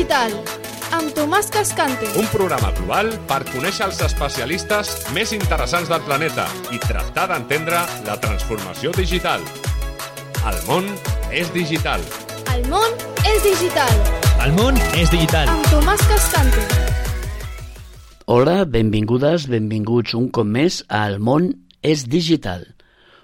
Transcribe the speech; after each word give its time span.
digital, 0.00 0.32
amb 0.96 1.12
Tomàs 1.12 1.50
Cascante. 1.52 2.06
Un 2.16 2.24
programa 2.32 2.70
global 2.72 3.10
per 3.28 3.42
conèixer 3.50 3.84
els 3.84 3.98
especialistes 4.00 4.92
més 5.12 5.34
interessants 5.36 5.90
del 5.92 6.00
planeta 6.06 6.46
i 6.72 6.78
tractar 6.80 7.26
d'entendre 7.28 7.82
la 8.06 8.16
transformació 8.22 8.94
digital. 8.96 9.44
El 10.48 10.56
món 10.64 10.88
és 11.36 11.52
digital. 11.52 12.00
El 12.54 12.64
món 12.72 12.96
és 13.28 13.44
digital, 13.44 13.92
El 14.40 14.56
món 14.56 14.80
és 14.96 15.12
digital. 15.12 15.52
amb 15.52 15.68
Tomàs 15.68 16.00
Cascante. 16.08 16.64
Hola, 18.24 18.64
benvingudes, 18.64 19.50
benvinguts 19.52 20.14
un 20.14 20.30
cop 20.30 20.48
més 20.48 20.80
a 20.88 21.04
El 21.10 21.20
món 21.20 21.52
és 21.82 22.06
digital, 22.08 22.64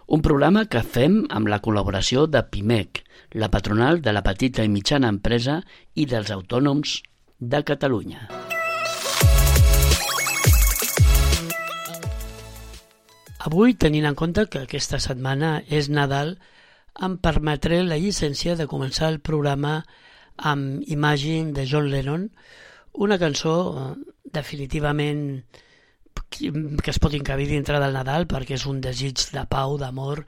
un 0.07 0.23
programa 0.23 0.67
que 0.71 0.85
fem 0.87 1.25
amb 1.35 1.49
la 1.51 1.59
col·laboració 1.63 2.27
de 2.31 2.45
PIMEC, 2.47 3.03
la 3.35 3.51
patronal 3.51 3.99
de 4.03 4.13
la 4.15 4.23
petita 4.23 4.63
i 4.63 4.71
mitjana 4.71 5.11
empresa 5.11 5.61
i 5.95 6.07
dels 6.07 6.31
autònoms 6.31 7.01
de 7.41 7.63
Catalunya. 7.67 8.29
Avui, 13.47 13.75
tenint 13.75 14.07
en 14.07 14.15
compte 14.19 14.47
que 14.51 14.63
aquesta 14.63 15.03
setmana 15.03 15.61
és 15.67 15.91
Nadal, 15.91 16.37
em 17.03 17.19
permetré 17.19 17.83
la 17.83 17.99
llicència 17.99 18.57
de 18.57 18.67
començar 18.71 19.11
el 19.11 19.21
programa 19.21 19.81
amb 20.39 20.87
Imagine 20.87 21.53
de 21.53 21.67
John 21.67 21.91
Lennon, 21.91 22.31
una 22.95 23.19
cançó 23.19 23.57
eh, 23.75 23.93
definitivament 24.33 25.23
que 25.43 25.66
que 26.31 26.93
es 26.93 26.99
pot 27.03 27.15
encabir 27.17 27.49
dintre 27.51 27.81
del 27.83 27.97
Nadal 27.97 28.27
perquè 28.31 28.57
és 28.57 28.67
un 28.71 28.81
desig 28.85 29.23
de 29.35 29.45
pau, 29.51 29.77
d'amor 29.81 30.25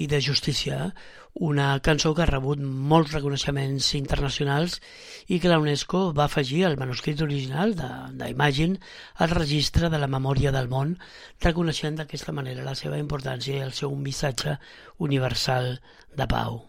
i 0.00 0.06
de 0.06 0.20
justícia. 0.22 0.92
Una 1.34 1.68
cançó 1.86 2.12
que 2.14 2.24
ha 2.24 2.28
rebut 2.30 2.62
molts 2.62 3.12
reconeixements 3.14 3.92
internacionals 3.98 4.78
i 5.28 5.38
que 5.42 5.52
la 5.52 5.60
UNESCO 5.62 6.08
va 6.16 6.26
afegir 6.26 6.64
al 6.66 6.78
manuscrit 6.80 7.22
original 7.26 7.76
d'Imagine 7.78 8.80
al 9.22 9.30
registre 9.36 9.90
de 9.90 10.00
la 10.02 10.10
memòria 10.10 10.54
del 10.56 10.70
món, 10.72 10.96
reconeixent 11.46 12.00
d'aquesta 12.00 12.34
manera 12.34 12.66
la 12.66 12.74
seva 12.74 12.98
importància 12.98 13.56
i 13.60 13.64
el 13.68 13.76
seu 13.76 13.94
missatge 13.94 14.58
universal 14.98 15.76
de 16.16 16.26
pau. 16.26 16.64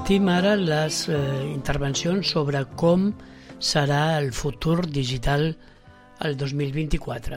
Sentim 0.00 0.30
ara 0.32 0.54
les 0.56 0.96
eh, 1.12 1.16
intervencions 1.52 2.30
sobre 2.32 2.62
com 2.80 3.02
serà 3.60 4.16
el 4.16 4.30
futur 4.32 4.86
digital 4.88 5.44
el 6.24 6.38
2024. 6.40 7.36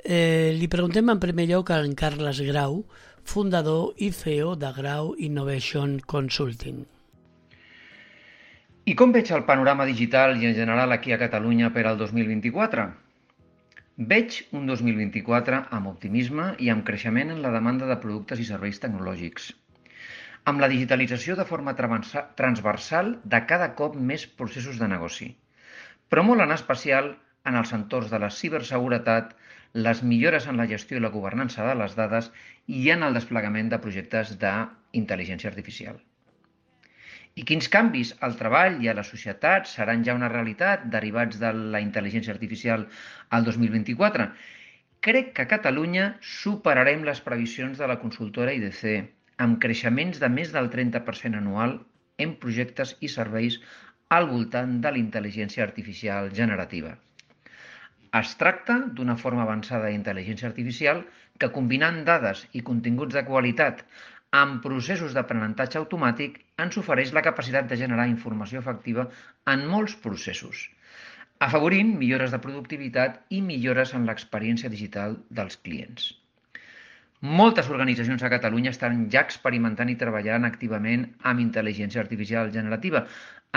Eh, 0.00 0.56
li 0.56 0.70
preguntem 0.72 1.12
en 1.12 1.20
primer 1.20 1.46
lloc 1.52 1.74
a 1.74 1.82
en 1.84 1.92
Carles 1.92 2.40
Grau, 2.48 2.80
fundador 3.34 3.92
i 4.00 4.08
CEO 4.08 4.56
de 4.56 4.72
Grau 4.78 5.12
Innovation 5.28 6.00
Consulting. 6.14 6.80
I 8.88 8.96
com 8.96 9.12
veig 9.12 9.28
el 9.36 9.44
panorama 9.44 9.84
digital 9.92 10.40
i 10.40 10.48
en 10.48 10.56
general 10.56 10.96
aquí 10.96 11.12
a 11.12 11.20
Catalunya 11.20 11.74
per 11.76 11.84
al 11.92 12.00
2024? 12.00 12.88
Veig 14.16 14.44
un 14.56 14.64
2024 14.64 15.66
amb 15.76 15.92
optimisme 15.92 16.54
i 16.56 16.72
amb 16.72 16.88
creixement 16.88 17.36
en 17.36 17.44
la 17.44 17.52
demanda 17.52 17.84
de 17.84 18.00
productes 18.00 18.40
i 18.40 18.48
serveis 18.48 18.80
tecnològics. 18.80 19.52
Amb 20.50 20.62
la 20.62 20.68
digitalització 20.72 21.36
de 21.38 21.44
forma 21.48 21.76
transversal 21.78 23.10
de 23.34 23.40
cada 23.50 23.68
cop 23.80 23.96
més 24.10 24.26
processos 24.40 24.78
de 24.82 24.88
negoci, 24.92 25.28
però 26.10 26.24
molt 26.26 26.42
en 26.44 26.54
especial 26.54 27.12
en 27.50 27.58
els 27.60 27.72
entorns 27.76 28.10
de 28.12 28.18
la 28.22 28.30
ciberseguretat, 28.36 29.34
les 29.86 30.00
millores 30.12 30.48
en 30.50 30.58
la 30.60 30.66
gestió 30.70 30.98
i 30.98 31.02
la 31.04 31.12
governança 31.16 31.66
de 31.66 31.74
les 31.78 31.94
dades 31.98 32.30
i 32.78 32.88
en 32.94 33.04
el 33.06 33.14
desplegament 33.18 33.70
de 33.70 33.78
projectes 33.84 34.32
d'intel·ligència 34.40 35.50
artificial. 35.52 36.00
I 37.38 37.46
quins 37.46 37.70
canvis 37.76 38.10
al 38.26 38.34
treball 38.40 38.80
i 38.84 38.90
a 38.90 38.96
la 38.98 39.06
societat 39.06 39.70
seran 39.70 40.02
ja 40.08 40.16
una 40.18 40.32
realitat 40.32 40.88
derivats 40.96 41.38
de 41.38 41.52
la 41.76 41.84
intel·ligència 41.84 42.34
artificial 42.34 42.88
al 43.38 43.46
2024? 43.46 44.26
Crec 45.06 45.30
que 45.36 45.46
a 45.46 45.50
Catalunya 45.54 46.10
superarem 46.34 47.06
les 47.06 47.22
previsions 47.28 47.78
de 47.78 47.86
la 47.86 48.00
consultora 48.02 48.52
IDC, 48.58 48.82
amb 49.44 49.60
creixements 49.64 50.20
de 50.22 50.28
més 50.38 50.50
del 50.56 50.68
30% 50.74 51.38
anual 51.40 51.78
en 52.24 52.34
projectes 52.42 52.96
i 53.06 53.08
serveis 53.12 53.56
al 54.16 54.26
voltant 54.32 54.80
de 54.84 54.90
la 54.92 55.00
intel·ligència 55.00 55.64
artificial 55.64 56.28
generativa. 56.40 56.96
Es 58.20 58.32
tracta 58.38 58.76
d'una 58.98 59.16
forma 59.22 59.44
avançada 59.46 59.90
d'intel·ligència 59.90 60.48
artificial 60.50 61.04
que, 61.38 61.52
combinant 61.56 62.00
dades 62.08 62.42
i 62.58 62.64
continguts 62.70 63.16
de 63.16 63.22
qualitat 63.28 63.84
amb 64.40 64.60
processos 64.64 65.14
d'aprenentatge 65.14 65.78
automàtic, 65.80 66.40
ens 66.64 66.78
ofereix 66.82 67.14
la 67.16 67.22
capacitat 67.26 67.70
de 67.70 67.78
generar 67.78 68.08
informació 68.10 68.60
efectiva 68.62 69.06
en 69.54 69.64
molts 69.74 69.96
processos, 70.04 70.66
afavorint 71.46 71.94
millores 72.02 72.34
de 72.34 72.42
productivitat 72.46 73.22
i 73.38 73.40
millores 73.46 73.94
en 73.98 74.10
l'experiència 74.10 74.70
digital 74.74 75.16
dels 75.40 75.58
clients. 75.64 76.10
Moltes 77.20 77.66
organitzacions 77.68 78.22
a 78.24 78.30
Catalunya 78.32 78.70
estan 78.72 79.02
ja 79.12 79.20
experimentant 79.26 79.90
i 79.92 79.96
treballant 80.02 80.48
activament 80.48 81.02
amb 81.30 81.42
intel·ligència 81.42 82.00
artificial 82.00 82.48
generativa, 82.54 83.02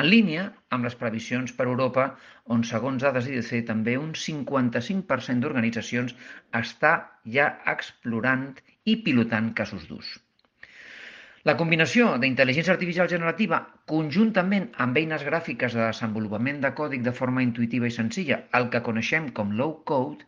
en 0.01 0.09
línia 0.09 0.49
amb 0.75 0.83
les 0.83 0.97
previsions 0.99 1.53
per 1.55 1.67
Europa, 1.69 2.09
on, 2.55 2.65
segons 2.67 3.05
dades 3.05 3.29
IDC, 3.31 3.61
també 3.69 3.93
un 4.01 4.11
55% 4.19 5.39
d'organitzacions 5.45 6.11
està 6.59 6.91
ja 7.37 7.47
explorant 7.75 8.49
i 8.83 8.97
pilotant 9.05 9.53
casos 9.61 9.87
d'ús. 9.87 10.11
La 11.47 11.55
combinació 11.55 12.09
d'intel·ligència 12.19 12.75
artificial 12.75 13.07
generativa 13.13 13.61
conjuntament 13.93 14.67
amb 14.87 14.99
eines 14.99 15.23
gràfiques 15.29 15.79
de 15.79 15.85
desenvolupament 15.85 16.59
de 16.67 16.75
còdic 16.75 17.07
de 17.07 17.15
forma 17.15 17.47
intuïtiva 17.47 17.87
i 17.87 17.95
senzilla, 17.95 18.43
el 18.59 18.67
que 18.75 18.83
coneixem 18.83 19.31
com 19.39 19.55
low 19.55 19.77
code, 19.87 20.27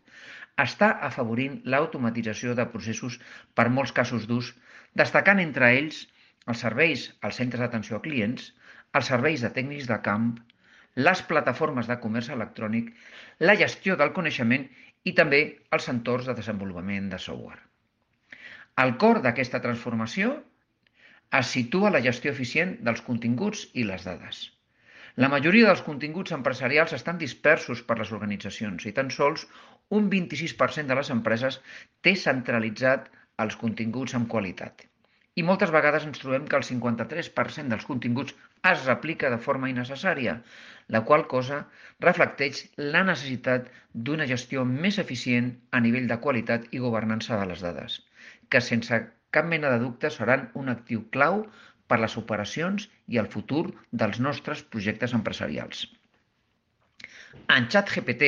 està 0.63 0.89
afavorint 1.07 1.59
l'automatització 1.73 2.55
de 2.55 2.65
processos 2.73 3.19
per 3.59 3.67
molts 3.77 3.91
casos 3.99 4.27
d'ús, 4.29 4.53
destacant 5.01 5.41
entre 5.43 5.71
ells 5.79 6.05
els 6.47 6.61
serveis 6.65 7.05
als 7.27 7.41
centres 7.41 7.61
d'atenció 7.63 7.97
a 7.97 8.03
clients, 8.07 8.51
els 8.95 9.11
serveis 9.11 9.43
de 9.43 9.51
tècnics 9.57 9.89
de 9.91 9.99
camp, 10.07 10.31
les 10.95 11.21
plataformes 11.29 11.87
de 11.91 11.99
comerç 11.99 12.29
electrònic, 12.31 12.91
la 13.39 13.57
gestió 13.59 13.97
del 13.99 14.13
coneixement 14.15 14.67
i 15.03 15.13
també 15.13 15.41
els 15.75 15.89
entorns 15.91 16.29
de 16.29 16.35
desenvolupament 16.37 17.09
de 17.11 17.19
software. 17.19 17.59
Al 18.75 18.95
cor 19.01 19.21
d'aquesta 19.23 19.61
transformació 19.63 20.37
es 21.39 21.51
situa 21.51 21.91
la 21.91 22.03
gestió 22.05 22.31
eficient 22.31 22.77
dels 22.87 23.03
continguts 23.03 23.67
i 23.73 23.83
les 23.83 24.07
dades. 24.07 24.45
La 25.23 25.29
majoria 25.31 25.67
dels 25.69 25.81
continguts 25.83 26.33
empresarials 26.35 26.93
estan 26.95 27.19
dispersos 27.19 27.81
per 27.89 27.95
les 27.99 28.09
organitzacions 28.15 28.87
i 28.89 28.91
tan 28.97 29.11
sols 29.17 29.45
un 29.97 30.09
26% 30.13 30.91
de 30.91 30.97
les 30.99 31.11
empreses 31.13 31.59
té 32.07 32.11
centralitzat 32.23 33.07
els 33.43 33.55
continguts 33.61 34.15
amb 34.19 34.27
qualitat. 34.33 34.83
I 35.39 35.43
moltes 35.49 35.71
vegades 35.75 36.07
ens 36.07 36.19
trobem 36.19 36.49
que 36.51 36.57
el 36.59 36.65
53% 36.67 37.71
dels 37.71 37.87
continguts 37.87 38.35
es 38.71 38.83
replica 38.89 39.31
de 39.31 39.39
forma 39.45 39.69
innecessària, 39.71 40.35
la 40.95 41.03
qual 41.07 41.25
cosa 41.31 41.61
reflecteix 42.07 42.61
la 42.95 43.05
necessitat 43.07 43.71
d'una 44.09 44.27
gestió 44.33 44.65
més 44.67 44.99
eficient 45.05 45.49
a 45.71 45.83
nivell 45.87 46.11
de 46.11 46.19
qualitat 46.27 46.67
i 46.75 46.83
governança 46.87 47.39
de 47.39 47.47
les 47.53 47.63
dades, 47.63 48.01
que 48.49 48.63
sense 48.67 49.01
cap 49.37 49.47
mena 49.55 49.71
de 49.71 49.79
dubte 49.87 50.11
seran 50.17 50.49
un 50.63 50.75
actiu 50.75 51.07
clau 51.15 51.45
per 51.87 52.03
les 52.03 52.19
operacions 52.19 52.89
i 53.13 53.19
el 53.21 53.29
futur 53.35 53.63
dels 54.03 54.19
nostres 54.27 54.63
projectes 54.75 55.13
empresarials. 55.17 55.85
En 57.55 57.65
ChatGPT, 57.73 58.27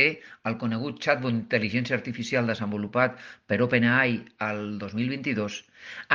el 0.50 0.58
conegut 0.62 0.98
chatbot 1.04 1.34
d'intel·ligència 1.34 1.96
artificial 1.98 2.50
desenvolupat 2.52 3.16
per 3.52 3.62
OpenAI 3.66 4.18
el 4.48 4.60
2022, 4.82 5.62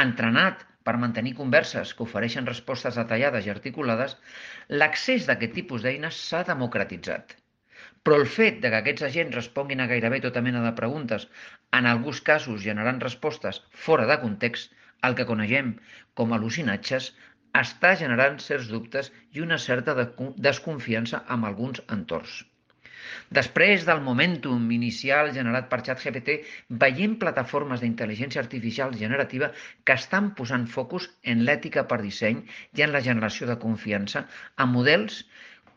entrenat 0.02 0.66
per 0.88 0.94
mantenir 1.04 1.32
converses 1.38 1.94
que 1.96 2.04
ofereixen 2.06 2.48
respostes 2.50 2.98
detallades 3.00 3.48
i 3.48 3.52
articulades, 3.54 4.16
l'accés 4.82 5.28
d'aquest 5.30 5.56
tipus 5.60 5.86
d'eines 5.86 6.20
s'ha 6.28 6.42
democratitzat. 6.50 7.36
Però 8.06 8.18
el 8.20 8.28
fet 8.36 8.60
de 8.62 8.70
que 8.70 8.78
aquests 8.82 9.06
agents 9.08 9.38
responguin 9.38 9.82
a 9.82 9.88
gairebé 9.90 10.20
tota 10.22 10.42
mena 10.46 10.62
de 10.66 10.76
preguntes, 10.78 11.28
en 11.78 11.88
alguns 11.90 12.20
casos 12.28 12.64
generant 12.68 13.00
respostes 13.04 13.62
fora 13.86 14.08
de 14.10 14.18
context, 14.24 14.72
el 15.08 15.14
que 15.18 15.26
coneixem 15.28 15.76
com 16.18 16.34
al·lucinatges, 16.34 17.12
està 17.60 17.92
generant 18.00 18.38
certs 18.46 18.70
dubtes 18.72 19.12
i 19.36 19.42
una 19.44 19.58
certa 19.64 19.94
desconfiança 20.48 21.22
amb 21.36 21.48
alguns 21.50 21.82
entorns. 21.96 22.40
Després 23.36 23.84
del 23.88 24.00
momentum 24.04 24.70
inicial 24.76 25.30
generat 25.36 25.68
per 25.70 25.78
ChatGPT, 25.86 26.36
veiem 26.84 27.16
plataformes 27.22 27.82
d'intel·ligència 27.82 28.40
artificial 28.42 28.92
generativa 29.02 29.50
que 29.84 29.96
estan 30.00 30.30
posant 30.40 30.66
focus 30.74 31.08
en 31.34 31.44
l'ètica 31.48 31.84
per 31.92 32.00
disseny 32.02 32.42
i 32.78 32.84
en 32.86 32.92
la 32.96 33.02
generació 33.08 33.48
de 33.50 33.58
confiança 33.64 34.24
amb 34.64 34.78
models 34.78 35.22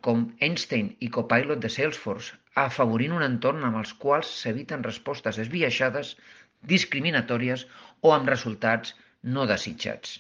com 0.08 0.26
Einstein 0.48 0.92
i 1.08 1.10
Copilot 1.18 1.64
de 1.64 1.72
Salesforce, 1.78 2.36
afavorint 2.66 3.16
un 3.20 3.26
entorn 3.28 3.64
amb 3.70 3.82
els 3.82 3.96
quals 4.04 4.36
s'eviten 4.44 4.86
respostes 4.90 5.42
esbiaixades, 5.46 6.14
discriminatòries 6.76 7.66
o 8.02 8.14
amb 8.20 8.30
resultats 8.36 8.94
no 9.38 9.48
desitjats. 9.50 10.20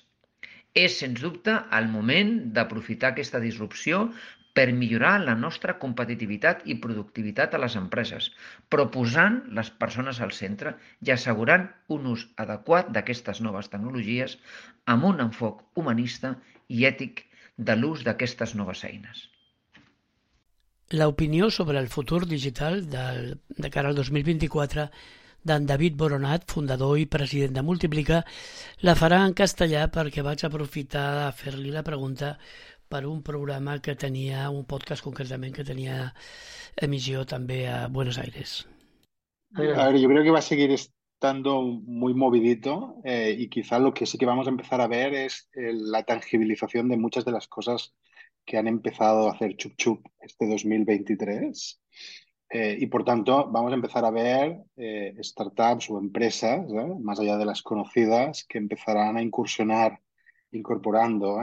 És, 0.75 0.97
sens 0.99 1.21
dubte, 1.23 1.53
el 1.77 1.85
moment 1.91 2.31
d'aprofitar 2.55 3.13
aquesta 3.13 3.39
disrupció 3.39 4.09
per 4.55 4.71
millorar 4.71 5.13
la 5.23 5.35
nostra 5.35 5.75
competitivitat 5.79 6.63
i 6.71 6.77
productivitat 6.83 7.55
a 7.55 7.59
les 7.63 7.75
empreses, 7.79 8.29
proposant 8.71 9.41
les 9.57 9.71
persones 9.83 10.21
al 10.23 10.31
centre 10.37 10.75
i 11.07 11.11
assegurant 11.15 11.67
un 11.95 12.07
ús 12.13 12.25
adequat 12.43 12.91
d'aquestes 12.95 13.41
noves 13.47 13.71
tecnologies 13.73 14.37
amb 14.95 15.07
un 15.11 15.23
enfoc 15.25 15.63
humanista 15.79 16.35
i 16.67 16.87
ètic 16.91 17.25
de 17.57 17.75
l'ús 17.79 18.03
d'aquestes 18.07 18.55
noves 18.55 18.83
eines. 18.87 19.27
L'opinió 20.95 21.49
sobre 21.51 21.79
el 21.79 21.91
futur 21.91 22.23
digital 22.29 22.83
del, 22.89 23.37
de 23.57 23.69
cara 23.73 23.91
al 23.91 23.99
2024 23.99 24.87
d'en 25.45 25.65
David 25.69 25.95
Boronat, 25.99 26.47
fundador 26.49 26.97
i 26.97 27.05
president 27.05 27.53
de 27.53 27.63
Multiplica, 27.65 28.23
la 28.81 28.95
farà 28.97 29.21
en 29.25 29.35
castellà 29.37 29.85
perquè 29.93 30.23
vaig 30.25 30.41
aprofitar 30.47 31.05
a 31.27 31.33
fer-li 31.37 31.73
la 31.73 31.85
pregunta 31.85 32.35
per 32.89 33.05
un 33.05 33.21
programa 33.23 33.77
que 33.81 33.95
tenia, 33.95 34.49
un 34.49 34.65
podcast 34.65 35.05
concretament 35.05 35.53
que 35.53 35.63
tenía 35.63 36.13
emisión 36.75 37.25
también 37.25 37.69
a 37.73 37.87
Buenos 37.87 38.17
Aires. 38.17 38.65
A 39.55 39.61
ver, 39.61 39.97
yo 39.97 40.09
creo 40.09 40.23
que 40.23 40.31
va 40.31 40.39
a 40.39 40.49
seguir 40.49 40.71
estando 40.71 41.61
muy 41.61 42.13
movidito 42.13 42.97
eh, 43.03 43.35
y 43.37 43.47
quizá 43.47 43.79
lo 43.79 43.93
que 43.93 44.05
sí 44.05 44.17
que 44.17 44.25
vamos 44.25 44.47
a 44.47 44.49
empezar 44.49 44.81
a 44.81 44.87
ver 44.87 45.13
es 45.13 45.47
eh, 45.53 45.71
la 45.73 46.03
tangibilización 46.03 46.89
de 46.89 46.97
muchas 46.97 47.23
de 47.23 47.31
las 47.31 47.47
cosas 47.47 47.93
que 48.45 48.57
han 48.57 48.67
empezado 48.67 49.27
a 49.27 49.33
hacer 49.33 49.55
Chup 49.55 49.75
Chup 49.77 50.05
este 50.21 50.47
2023. 50.47 51.81
Eh, 52.57 52.77
y 52.79 52.87
por 52.87 53.03
tanto, 53.03 53.49
vamos 53.51 53.71
a 53.73 53.75
empezar 53.75 54.05
a 54.05 54.11
ver 54.11 54.63
startups 55.21 55.89
o 55.89 55.99
empresas, 55.99 56.65
más 56.99 57.19
allá 57.19 57.35
de 57.37 57.45
las 57.45 57.61
conocidas, 57.61 58.45
que 58.47 58.59
empezarán 58.59 59.17
a 59.17 59.21
incursionar 59.21 59.99
incorporando 60.51 61.37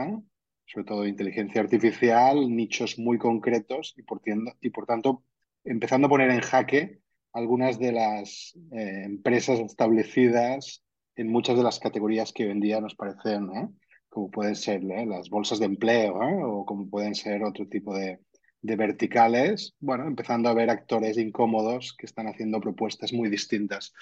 sobre 0.65 0.85
todo 0.85 1.05
inteligencia 1.05 1.61
artificial, 1.61 2.49
nichos 2.49 2.97
muy 2.97 3.19
concretos 3.19 3.93
y 3.95 4.01
por, 4.01 4.21
tienda, 4.21 4.55
y 4.59 4.71
por 4.71 4.87
tanto 4.87 5.23
empezando 5.63 6.07
a 6.07 6.09
poner 6.09 6.31
en 6.31 6.41
jaque 6.41 6.99
algunas 7.31 7.77
de 7.77 7.91
las 7.91 8.57
eh, 8.71 9.03
empresas 9.05 9.59
establecidas 9.59 10.83
en 11.15 11.31
muchas 11.31 11.57
de 11.57 11.63
las 11.63 11.79
categorías 11.79 12.33
que 12.33 12.45
hoy 12.45 12.51
en 12.51 12.59
día 12.59 12.81
nos 12.81 12.95
parecen, 12.95 13.55
¿eh? 13.55 13.69
como 14.09 14.31
pueden 14.31 14.55
ser 14.55 14.83
¿eh? 14.83 15.05
las 15.05 15.29
bolsas 15.29 15.59
de 15.59 15.65
empleo 15.65 16.15
o 16.15 16.65
como 16.65 16.89
pueden 16.89 17.13
ser 17.13 17.43
otro 17.43 17.67
tipo 17.67 17.95
de, 17.95 18.19
de 18.63 18.75
verticales, 18.75 19.75
bueno, 19.79 20.07
empezando 20.07 20.49
a 20.49 20.55
ver 20.55 20.71
actores 20.71 21.17
incómodos 21.17 21.93
que 21.95 22.07
están 22.07 22.27
haciendo 22.27 22.59
propuestas 22.59 23.13
muy 23.13 23.29
distintas. 23.29 23.93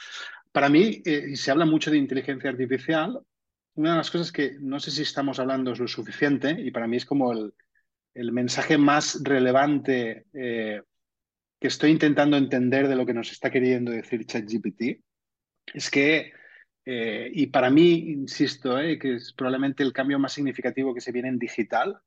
Para 0.54 0.70
mí, 0.70 1.02
eh, 1.04 1.36
se 1.36 1.52
habla 1.52 1.66
mucho 1.66 1.92
de 1.92 1.98
inteligencia 1.98 2.50
artificial, 2.50 3.20
una 3.76 3.92
de 3.92 3.98
las 3.98 4.12
cosas 4.12 4.32
que 4.32 4.58
no 4.60 4.80
sé 4.80 4.92
si 4.92 5.02
estamos 5.02 5.40
hablando 5.40 5.72
es 5.72 5.80
lo 5.80 5.88
suficiente 5.88 6.56
y 6.60 6.72
para 6.72 6.88
mí 6.88 6.98
es 6.98 7.06
como 7.06 7.34
el, 7.34 7.54
el 8.14 8.32
mensaje 8.32 8.78
más 8.78 9.22
relevante 9.24 10.26
eh, 10.34 10.82
que 11.60 11.68
estoy 11.68 11.92
intentando 11.92 12.38
entender 12.38 12.88
de 12.88 12.96
lo 12.96 13.06
que 13.06 13.14
nos 13.14 13.32
está 13.32 13.50
queriendo 13.52 13.92
decir 13.92 14.26
ChatGPT, 14.26 15.04
es 15.74 15.90
que, 15.92 16.34
eh, 16.86 17.30
y 17.34 17.48
para 17.48 17.70
mí, 17.70 18.10
insisto, 18.10 18.80
eh, 18.80 18.98
que 18.98 19.16
es 19.16 19.34
probablemente 19.34 19.84
el 19.84 19.94
cambio 19.94 20.20
más 20.20 20.34
significativo 20.34 20.94
que 20.94 21.02
se 21.02 21.12
viene 21.12 21.30
en 21.30 21.38
digital, 21.38 22.02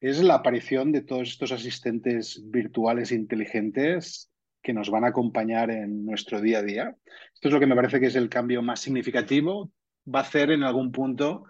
es 0.00 0.22
la 0.22 0.34
aparición 0.34 0.92
de 0.92 1.02
todos 1.02 1.28
estos 1.28 1.52
asistentes 1.52 2.42
virtuales 2.50 3.12
inteligentes 3.12 4.30
que 4.62 4.72
nos 4.72 4.90
van 4.90 5.04
a 5.04 5.08
acompañar 5.08 5.70
en 5.70 6.04
nuestro 6.04 6.40
día 6.40 6.58
a 6.58 6.62
día. 6.62 6.96
Esto 7.34 7.48
es 7.48 7.54
lo 7.54 7.60
que 7.60 7.66
me 7.66 7.74
parece 7.74 8.00
que 8.00 8.06
es 8.06 8.16
el 8.16 8.28
cambio 8.28 8.62
más 8.62 8.80
significativo 8.80 9.72
va 10.12 10.20
a 10.20 10.22
hacer 10.22 10.50
en 10.50 10.62
algún 10.62 10.92
punto, 10.92 11.44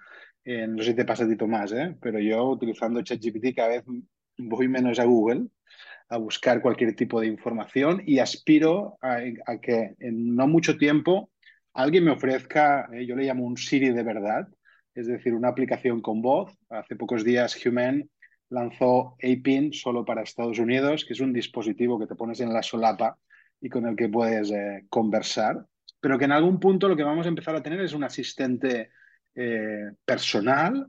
no 0.44 0.82
sé 0.82 0.90
si 0.90 0.96
te 0.96 1.04
pasa 1.04 1.24
a 1.24 1.28
ti 1.28 1.36
Tomás, 1.36 1.72
¿eh? 1.72 1.96
pero 2.00 2.18
yo 2.18 2.44
utilizando 2.48 3.02
ChatGPT 3.02 3.54
cada 3.54 3.68
vez 3.68 3.84
voy 4.38 4.68
menos 4.68 4.98
a 4.98 5.04
Google 5.04 5.48
a 6.08 6.16
buscar 6.16 6.62
cualquier 6.62 6.96
tipo 6.96 7.20
de 7.20 7.26
información 7.26 8.02
y 8.06 8.18
aspiro 8.18 8.96
a, 9.02 9.20
que 9.60 9.94
en 9.98 10.34
no 10.34 10.46
mucho 10.46 10.78
tiempo 10.78 11.30
alguien 11.74 12.04
me 12.04 12.12
ofrezca, 12.12 12.88
eh, 12.92 13.04
yo 13.06 13.14
le 13.14 13.24
llamo 13.24 13.44
un 13.44 13.58
Siri 13.58 13.90
de 13.90 14.02
verdad, 14.02 14.48
es 14.94 15.06
decir, 15.06 15.34
una 15.34 15.48
aplicación 15.48 16.00
con 16.00 16.22
voz. 16.22 16.56
Hace 16.70 16.96
pocos 16.96 17.24
días 17.24 17.54
Human 17.64 18.08
lanzó 18.50 19.16
APIN 19.22 19.72
solo 19.72 20.04
para 20.04 20.22
Estados 20.22 20.58
Unidos, 20.58 21.04
que 21.04 21.12
es 21.12 21.20
un 21.20 21.32
dispositivo 21.32 21.98
que 21.98 22.06
te 22.06 22.14
pones 22.14 22.40
en 22.40 22.52
la 22.52 22.62
solapa 22.62 23.18
y 23.60 23.68
con 23.68 23.86
el 23.86 23.96
que 23.96 24.08
puedes 24.08 24.50
eh, 24.50 24.84
conversar 24.88 25.66
pero 26.00 26.18
que 26.18 26.24
en 26.24 26.32
algún 26.32 26.60
punto 26.60 26.88
lo 26.88 26.96
que 26.96 27.02
vamos 27.02 27.26
a 27.26 27.28
empezar 27.28 27.54
a 27.56 27.62
tener 27.62 27.80
es 27.80 27.92
un 27.92 28.04
asistente 28.04 28.90
eh, 29.34 29.90
personal 30.04 30.88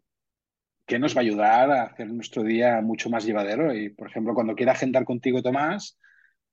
que 0.85 0.99
nos 0.99 1.15
va 1.15 1.19
a 1.19 1.21
ayudar 1.21 1.71
a 1.71 1.83
hacer 1.83 2.07
nuestro 2.11 2.43
día 2.43 2.81
mucho 2.81 3.09
más 3.09 3.25
llevadero. 3.25 3.73
Y, 3.73 3.89
por 3.89 4.07
ejemplo, 4.07 4.33
cuando 4.33 4.55
quiera 4.55 4.71
agendar 4.71 5.05
contigo, 5.05 5.41
Tomás, 5.41 5.97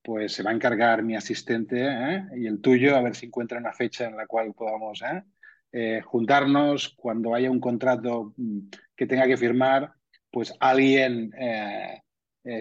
pues 0.02 0.32
se 0.32 0.42
va 0.42 0.50
a 0.50 0.54
encargar 0.54 1.02
mi 1.02 1.16
asistente 1.16 1.86
¿eh? 1.86 2.24
y 2.36 2.46
el 2.46 2.60
tuyo 2.60 2.96
a 2.96 3.02
ver 3.02 3.14
si 3.14 3.26
encuentra 3.26 3.58
una 3.58 3.72
fecha 3.72 4.06
en 4.06 4.16
la 4.16 4.26
cual 4.26 4.52
podamos 4.54 5.02
¿eh? 5.72 6.00
juntarnos. 6.04 6.94
Cuando 6.96 7.34
haya 7.34 7.50
un 7.50 7.60
contrato 7.60 8.34
mm, 8.36 8.68
que 8.94 9.06
tenga 9.06 9.26
que 9.26 9.36
firmar, 9.36 9.92
pues 10.36 10.52
alguien 10.60 11.30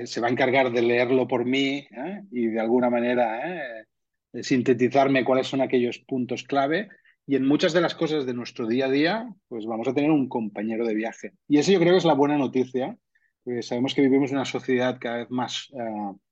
se 0.06 0.22
va 0.22 0.28
a 0.28 0.32
encargar 0.32 0.72
de 0.72 0.82
leerlo 0.82 1.28
por 1.28 1.44
mí 1.44 1.86
y 2.32 2.48
de 2.48 2.60
alguna 2.62 2.90
manera 2.90 3.86
sintetizarme 4.42 5.26
cuáles 5.26 5.48
son 5.48 5.60
aquellos 5.60 6.00
puntos 6.00 6.44
clave 6.44 6.88
y 7.28 7.36
en 7.36 7.46
muchas 7.46 7.74
de 7.74 7.82
las 7.82 7.94
cosas 7.94 8.26
de 8.26 8.34
nuestro 8.34 8.66
día 8.66 8.86
a 8.86 8.90
día, 8.90 9.28
pues 9.50 9.66
vamos 9.66 9.90
a 9.90 9.94
tener 9.94 10.10
un 10.10 10.30
compañero 10.30 10.88
de 10.88 10.94
viaje. 10.94 11.34
Y 11.50 11.58
eso 11.58 11.74
yo 11.74 11.80
creo 11.82 11.92
que 11.92 11.98
es 11.98 12.06
la 12.06 12.14
buena 12.14 12.38
noticia, 12.38 12.98
porque 13.44 13.62
sabemos 13.62 13.94
que 13.94 14.04
vivimos 14.04 14.30
en 14.30 14.38
una 14.38 14.46
sociedad 14.46 14.98
cada 14.98 15.18
vez 15.18 15.30
más 15.30 15.70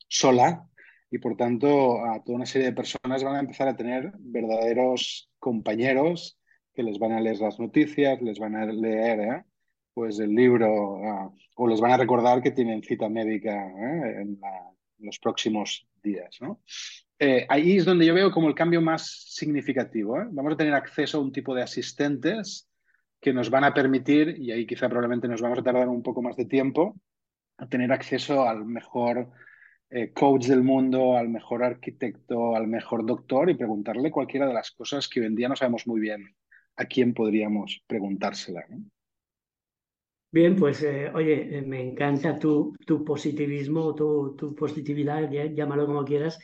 sola 0.07 0.65
y 1.11 1.17
por 1.17 1.35
tanto 1.35 2.05
a 2.05 2.23
toda 2.23 2.37
una 2.37 2.45
serie 2.45 2.67
de 2.67 2.73
personas 2.73 3.21
van 3.21 3.35
a 3.35 3.41
empezar 3.41 3.67
a 3.67 3.75
tener 3.75 4.13
verdaderos 4.17 5.29
compañeros 5.39 6.39
que 6.73 6.83
les 6.83 6.99
van 6.99 7.11
a 7.11 7.19
leer 7.19 7.39
las 7.39 7.59
noticias, 7.59 8.21
les 8.21 8.39
van 8.39 8.55
a 8.55 8.65
leer 8.65 9.19
¿eh? 9.19 9.43
Pues 9.93 10.19
el 10.19 10.33
libro 10.33 10.67
uh, 10.95 11.35
o 11.55 11.67
les 11.67 11.79
van 11.79 11.91
a 11.91 11.97
recordar 11.97 12.41
que 12.41 12.51
tienen 12.51 12.81
cita 12.81 13.09
médica 13.09 13.51
¿eh? 13.53 14.21
en, 14.21 14.39
los 14.99 15.19
próximos 15.19 15.87
días. 16.01 16.37
¿no? 16.41 16.61
Eh, 17.19 17.45
ahí 17.49 17.77
es 17.77 17.85
donde 17.85 18.05
yo 18.05 18.13
veo 18.13 18.31
como 18.31 18.47
el 18.47 18.55
cambio 18.55 18.81
más 18.81 19.33
significativo. 19.33 20.19
¿eh? 20.19 20.25
Vamos 20.31 20.53
a 20.53 20.57
tener 20.57 20.73
acceso 20.73 21.17
a 21.17 21.21
un 21.21 21.31
tipo 21.31 21.53
de 21.53 21.63
asistentes 21.63 22.69
que 23.19 23.33
nos 23.33 23.49
van 23.49 23.63
a 23.63 23.73
permitir, 23.73 24.35
y 24.37 24.51
ahí 24.51 24.65
quizá 24.65 24.89
probablemente 24.89 25.27
nos 25.27 25.41
vamos 25.41 25.59
a 25.59 25.63
tardar 25.63 25.87
un 25.87 26.03
poco 26.03 26.21
más 26.21 26.35
de 26.35 26.45
tiempo, 26.45 26.99
a 27.57 27.67
tener 27.67 27.91
acceso 27.91 28.47
al 28.47 28.65
mejor 28.65 29.31
coach 30.13 30.47
del 30.47 30.63
mundo, 30.63 31.15
al 31.15 31.29
mejor 31.29 31.63
arquitecto, 31.63 32.55
al 32.55 32.67
mejor 32.67 33.05
doctor 33.05 33.49
y 33.49 33.53
preguntarle 33.53 34.09
cualquiera 34.09 34.47
de 34.47 34.53
las 34.53 34.71
cosas 34.71 35.07
que 35.07 35.19
hoy 35.19 35.27
en 35.27 35.35
día 35.35 35.47
no 35.47 35.55
sabemos 35.55 35.85
muy 35.85 36.01
bien 36.01 36.35
a 36.75 36.85
quién 36.85 37.13
podríamos 37.13 37.83
preguntársela. 37.87 38.65
Bien, 40.33 40.55
pues 40.55 40.81
eh, 40.81 41.11
oye, 41.13 41.59
eh, 41.59 41.61
me 41.61 41.79
encanta 41.79 42.39
tu, 42.39 42.75
tu 42.87 43.05
positivismo, 43.05 43.93
tu, 43.93 44.35
tu 44.35 44.55
positividad, 44.55 45.29
llámalo 45.29 45.85
como 45.85 46.03
quieras. 46.03 46.39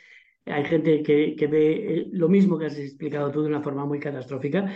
Hay 0.46 0.64
gente 0.66 1.02
que, 1.02 1.36
que 1.36 1.48
ve 1.48 1.72
eh, 1.72 2.08
lo 2.12 2.30
mismo 2.30 2.60
que 2.60 2.68
has 2.68 2.78
explicado 2.78 3.32
tú 3.32 3.42
de 3.42 3.50
una 3.50 3.64
forma 3.64 3.88
muy 3.88 4.00
catastrófica. 4.00 4.72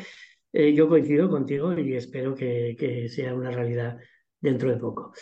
Yo 0.51 0.87
coincido 0.87 1.29
contigo 1.29 1.77
y 1.77 1.95
espero 1.95 2.33
que, 2.33 3.07
sea 3.07 3.35
una 3.35 3.51
realidad 3.51 3.97
dentro 4.39 4.71
de 4.71 4.77
poco. 4.77 5.13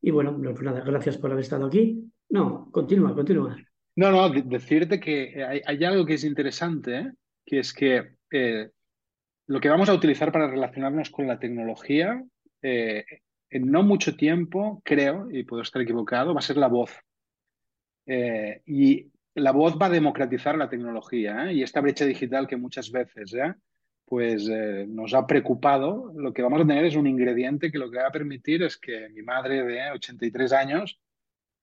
Y 0.00 0.10
bueno, 0.10 0.32
no, 0.32 0.52
pues 0.52 0.62
nada, 0.62 0.80
gracias 0.80 1.18
por 1.18 1.30
haber 1.30 1.44
estado 1.44 1.66
aquí. 1.66 2.02
No, 2.30 2.70
continúa, 2.70 3.14
continúa. 3.14 3.56
No, 3.96 4.10
no, 4.10 4.30
de- 4.30 4.42
decirte 4.42 4.98
que 4.98 5.42
hay, 5.42 5.84
algo 5.84 6.06
que 6.06 6.14
es 6.14 6.24
interesante, 6.24 7.12
que 7.44 7.58
es 7.58 7.74
que 7.74 8.16
lo 9.46 9.60
que 9.60 9.68
vamos 9.68 9.90
a 9.90 9.94
utilizar 9.94 10.32
para 10.32 10.50
relacionarnos 10.50 11.10
con 11.10 11.26
la 11.26 11.38
tecnología, 11.38 12.22
en 13.54 13.70
no 13.70 13.84
mucho 13.84 14.16
tiempo, 14.16 14.82
creo, 14.84 15.30
y 15.30 15.44
puedo 15.44 15.62
estar 15.62 15.80
equivocado, 15.80 16.34
va 16.34 16.40
a 16.40 16.42
ser 16.42 16.56
la 16.56 16.66
voz. 16.66 16.90
Eh, 18.04 18.62
y 18.66 19.12
la 19.36 19.52
voz 19.52 19.78
va 19.80 19.86
a 19.86 19.90
democratizar 19.90 20.58
la 20.58 20.68
tecnología, 20.68 21.46
¿eh? 21.46 21.54
Y 21.54 21.62
esta 21.62 21.80
brecha 21.80 22.04
digital 22.04 22.48
que 22.48 22.56
muchas 22.56 22.90
veces, 22.90 23.32
¿eh? 23.34 23.54
pues 24.06 24.48
nos 24.88 25.14
ha 25.14 25.26
preocupado, 25.26 26.12
lo 26.14 26.32
que 26.34 26.42
vamos 26.42 26.60
a 26.60 26.66
tener 26.66 26.84
es 26.84 26.94
un 26.94 27.06
ingrediente 27.06 27.70
que 27.70 27.78
lo 27.78 27.90
que 27.90 27.98
va 27.98 28.08
a 28.08 28.12
permitir 28.12 28.62
es 28.62 28.76
que 28.76 29.08
mi 29.10 29.22
madre 29.22 29.64
de 29.64 29.90
83 29.92 30.52
años 30.52 31.00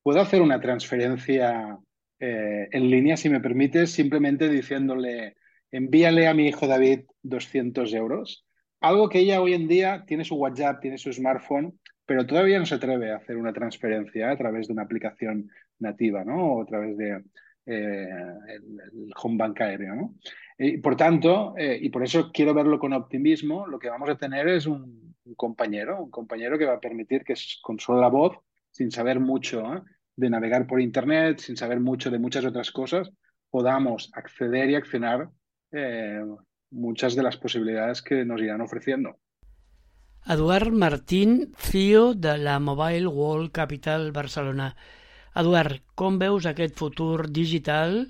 pueda 0.01 0.21
hacer 0.21 0.41
una 0.41 0.59
transferencia 0.59 1.77
en 2.17 2.89
línea, 2.89 3.15
si 3.15 3.29
me 3.29 3.41
permites, 3.41 3.91
simplemente 3.91 4.49
diciéndole, 4.49 5.35
envíale 5.71 6.27
a 6.27 6.33
mi 6.33 6.47
hijo 6.47 6.67
David 6.67 7.01
200 7.21 7.93
euros. 7.93 8.45
Algo 8.79 9.07
que 9.09 9.19
ella 9.19 9.41
hoy 9.41 9.53
en 9.53 9.67
día 9.67 10.03
tiene 10.07 10.25
su 10.25 10.35
WhatsApp, 10.35 10.81
tiene 10.81 10.97
su 10.97 11.13
smartphone, 11.13 11.79
pero 12.05 12.25
todavía 12.25 12.59
no 12.59 12.65
se 12.65 12.75
atreve 12.75 13.11
a 13.11 13.17
hacer 13.17 13.37
una 13.37 13.53
transferencia 13.53 14.31
a 14.31 14.37
través 14.37 14.67
de 14.67 14.73
una 14.73 14.83
aplicación 14.83 15.49
nativa, 15.79 16.23
¿no? 16.23 16.53
O 16.53 16.61
a 16.61 16.65
través 16.65 16.97
de 16.97 17.23
eh, 17.65 18.09
el, 18.47 19.11
home 19.21 19.37
bank 19.37 19.61
aéreo, 19.61 19.95
¿no? 19.95 20.15
Y 20.57 20.77
por 20.77 20.95
tanto, 20.95 21.53
eh, 21.57 21.77
y 21.79 21.89
por 21.89 22.03
eso 22.03 22.31
quiero 22.31 22.53
verlo 22.53 22.79
con 22.79 22.93
optimismo, 22.93 23.67
lo 23.67 23.79
que 23.79 23.89
vamos 23.89 24.09
a 24.09 24.17
tener 24.17 24.47
es 24.47 24.65
un, 24.65 25.15
compañero, 25.35 26.03
un 26.03 26.11
compañero 26.11 26.57
que 26.57 26.65
va 26.65 26.73
a 26.73 26.79
permitir 26.79 27.23
que 27.23 27.35
con 27.61 27.79
solo 27.79 28.01
la 28.01 28.09
voz, 28.09 28.37
sin 28.71 28.91
saber 28.91 29.19
mucho 29.19 29.75
¿eh? 29.75 29.81
de 30.15 30.29
navegar 30.29 30.67
por 30.67 30.81
Internet, 30.81 31.39
sin 31.39 31.55
saber 31.55 31.79
mucho 31.79 32.09
de 32.09 32.19
muchas 32.19 32.45
otras 32.45 32.71
cosas, 32.71 33.11
podamos 33.49 34.11
acceder 34.13 34.69
y 34.69 34.75
accionar 34.75 35.29
muchas 36.69 37.15
de 37.15 37.23
las 37.23 37.37
posibilidades 37.37 38.01
que 38.01 38.25
nos 38.25 38.41
irán 38.41 38.61
ofreciendo. 38.61 39.17
Eduard 40.27 40.71
Martín, 40.71 41.55
CEO 41.57 42.13
de 42.13 42.37
la 42.37 42.59
Mobile 42.59 43.07
World 43.07 43.51
Capital 43.51 44.11
Barcelona. 44.11 44.75
Eduard, 45.33 45.81
com 45.97 46.19
veus 46.21 46.45
aquest 46.45 46.75
futur 46.77 47.25
digital 47.33 48.03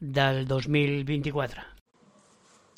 del 0.00 0.42
2024? 0.50 1.62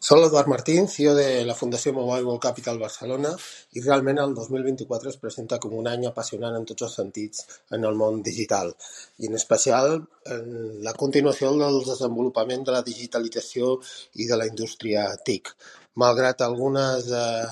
Soc 0.04 0.20
l'Eduard 0.20 0.50
Martín, 0.52 0.84
CEO 0.92 1.14
de 1.16 1.46
la 1.48 1.54
Fundació 1.56 1.94
Mobile 1.96 2.26
World 2.26 2.42
Capital 2.44 2.76
Barcelona 2.78 3.30
i 3.72 3.80
realment 3.80 4.20
el 4.20 4.34
2024 4.36 5.14
es 5.14 5.16
presenta 5.22 5.56
com 5.62 5.72
un 5.78 5.88
any 5.88 6.04
apassionant 6.10 6.58
en 6.58 6.66
tots 6.68 6.84
els 6.84 6.96
sentits 7.00 7.46
en 7.72 7.88
el 7.88 7.96
món 7.96 8.20
digital 8.26 8.74
i 9.16 9.30
en 9.30 9.38
especial 9.40 9.96
en 10.36 10.84
la 10.84 10.92
continuació 10.92 11.54
del 11.56 11.80
desenvolupament 11.88 12.68
de 12.68 12.76
la 12.76 12.84
digitalització 12.84 13.78
i 14.20 14.28
de 14.28 14.36
la 14.36 14.50
indústria 14.52 15.08
TIC. 15.24 15.54
Malgrat 16.02 16.40
algunes 16.42 17.06
eh, 17.14 17.46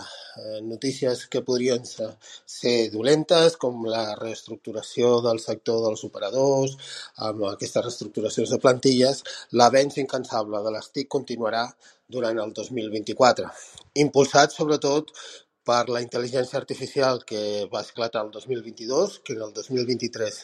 notícies 0.62 1.26
que 1.30 1.42
podrien 1.46 1.84
ser, 1.86 2.08
ser 2.46 2.90
dolentes, 2.90 3.56
com 3.64 3.84
la 3.86 4.16
reestructuració 4.18 5.20
del 5.26 5.38
sector 5.44 5.82
dels 5.84 6.02
operadors, 6.08 6.74
amb 7.28 7.44
aquestes 7.52 7.84
reestructuracions 7.84 8.50
de 8.54 8.58
plantilles, 8.64 9.22
l'avenç 9.60 10.00
incansable 10.02 10.62
de 10.66 10.74
les 10.74 10.90
TIC 10.90 11.10
continuarà 11.18 11.68
durant 12.16 12.42
el 12.42 12.52
2024, 12.58 13.46
impulsat 14.06 14.56
sobretot 14.56 15.14
per 15.68 15.84
la 15.94 16.00
intel·ligència 16.02 16.58
artificial 16.58 17.22
que 17.28 17.68
va 17.72 17.84
esclatar 17.86 18.24
el 18.26 18.32
2022, 18.34 19.20
que 19.22 19.36
en 19.36 19.44
el 19.46 19.52
2023 19.54 20.40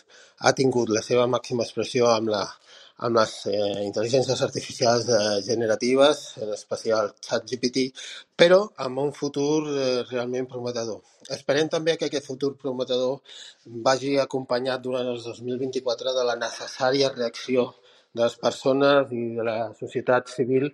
ha 0.47 0.53
tingut 0.61 0.95
la 0.95 1.03
seva 1.03 1.27
màxima 1.27 1.67
expressió 1.67 2.07
amb, 2.13 2.31
la, 2.35 2.45
amb 3.07 3.19
les 3.19 3.33
eh, 3.47 3.83
intel·ligències 3.87 4.41
artificials 4.47 5.07
eh, 5.09 5.19
generatives, 5.47 6.23
en 6.43 6.53
especial 6.55 7.13
ChatGPT, 7.25 7.85
però 8.39 8.61
amb 8.85 9.03
un 9.05 9.13
futur 9.15 9.69
eh, 9.71 10.03
realment 10.11 10.49
prometedor. 10.51 11.03
Esperem 11.39 11.71
també 11.71 11.97
que 11.99 12.09
aquest 12.09 12.27
futur 12.27 12.55
prometedor 12.59 13.21
vagi 13.87 14.17
acompanyat 14.19 14.83
durant 14.83 15.13
el 15.13 15.21
2024 15.23 16.17
de 16.17 16.27
la 16.27 16.39
necessària 16.41 17.13
reacció 17.15 17.69
de 18.15 18.25
les 18.25 18.37
persones 18.41 19.13
i 19.13 19.23
de 19.37 19.45
la 19.47 19.57
societat 19.79 20.31
civil 20.33 20.71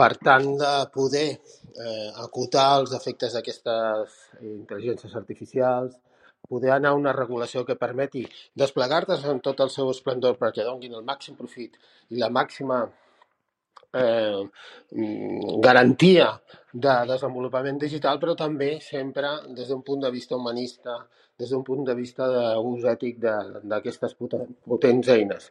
per 0.00 0.12
tant 0.16 0.46
de 0.60 0.72
poder 0.94 1.28
eh, 1.34 2.10
acotar 2.24 2.68
els 2.80 2.94
efectes 2.96 3.36
d'aquestes 3.36 4.18
intel·ligències 4.40 5.16
artificials, 5.20 5.96
poder 6.48 6.70
anar 6.74 6.90
a 6.94 7.00
una 7.00 7.12
regulació 7.12 7.64
que 7.64 7.76
permeti 7.76 8.24
desplegar-les 8.54 9.24
en 9.32 9.40
tot 9.44 9.60
el 9.64 9.70
seu 9.70 9.90
esplendor 9.90 10.38
perquè 10.40 10.64
donguin 10.64 10.94
el 10.94 11.04
màxim 11.04 11.36
profit 11.38 11.76
i 12.10 12.20
la 12.22 12.30
màxima 12.30 12.80
eh, 13.92 14.42
mm, 14.92 15.60
garantia 15.64 16.30
de 16.72 16.94
desenvolupament 17.08 17.78
digital, 17.80 18.18
però 18.20 18.34
també 18.36 18.76
sempre 18.80 19.30
des 19.56 19.68
d'un 19.68 19.82
punt 19.82 20.02
de 20.04 20.10
vista 20.10 20.36
humanista, 20.36 20.98
des 21.38 21.50
d'un 21.50 21.64
punt 21.64 21.84
de 21.84 21.94
vista 21.94 22.26
d'ús 22.28 22.84
ètic 22.84 23.18
d'aquestes 23.20 24.14
poten- 24.16 24.54
potents 24.64 25.08
eines. 25.08 25.50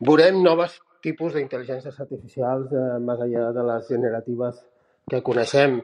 Veurem 0.00 0.42
noves 0.42 0.80
tipus 1.02 1.34
d'intel·ligències 1.34 1.98
artificials 2.00 2.72
eh, 2.72 2.98
més 2.98 3.20
enllà 3.20 3.50
de 3.52 3.64
les 3.70 3.88
generatives 3.88 4.62
que 5.10 5.20
coneixem, 5.20 5.74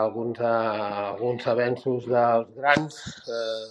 alguns, 0.00 0.40
alguns 0.46 1.46
avenços 1.52 2.04
dels 2.06 2.50
grans 2.54 2.98
eh, 3.26 3.64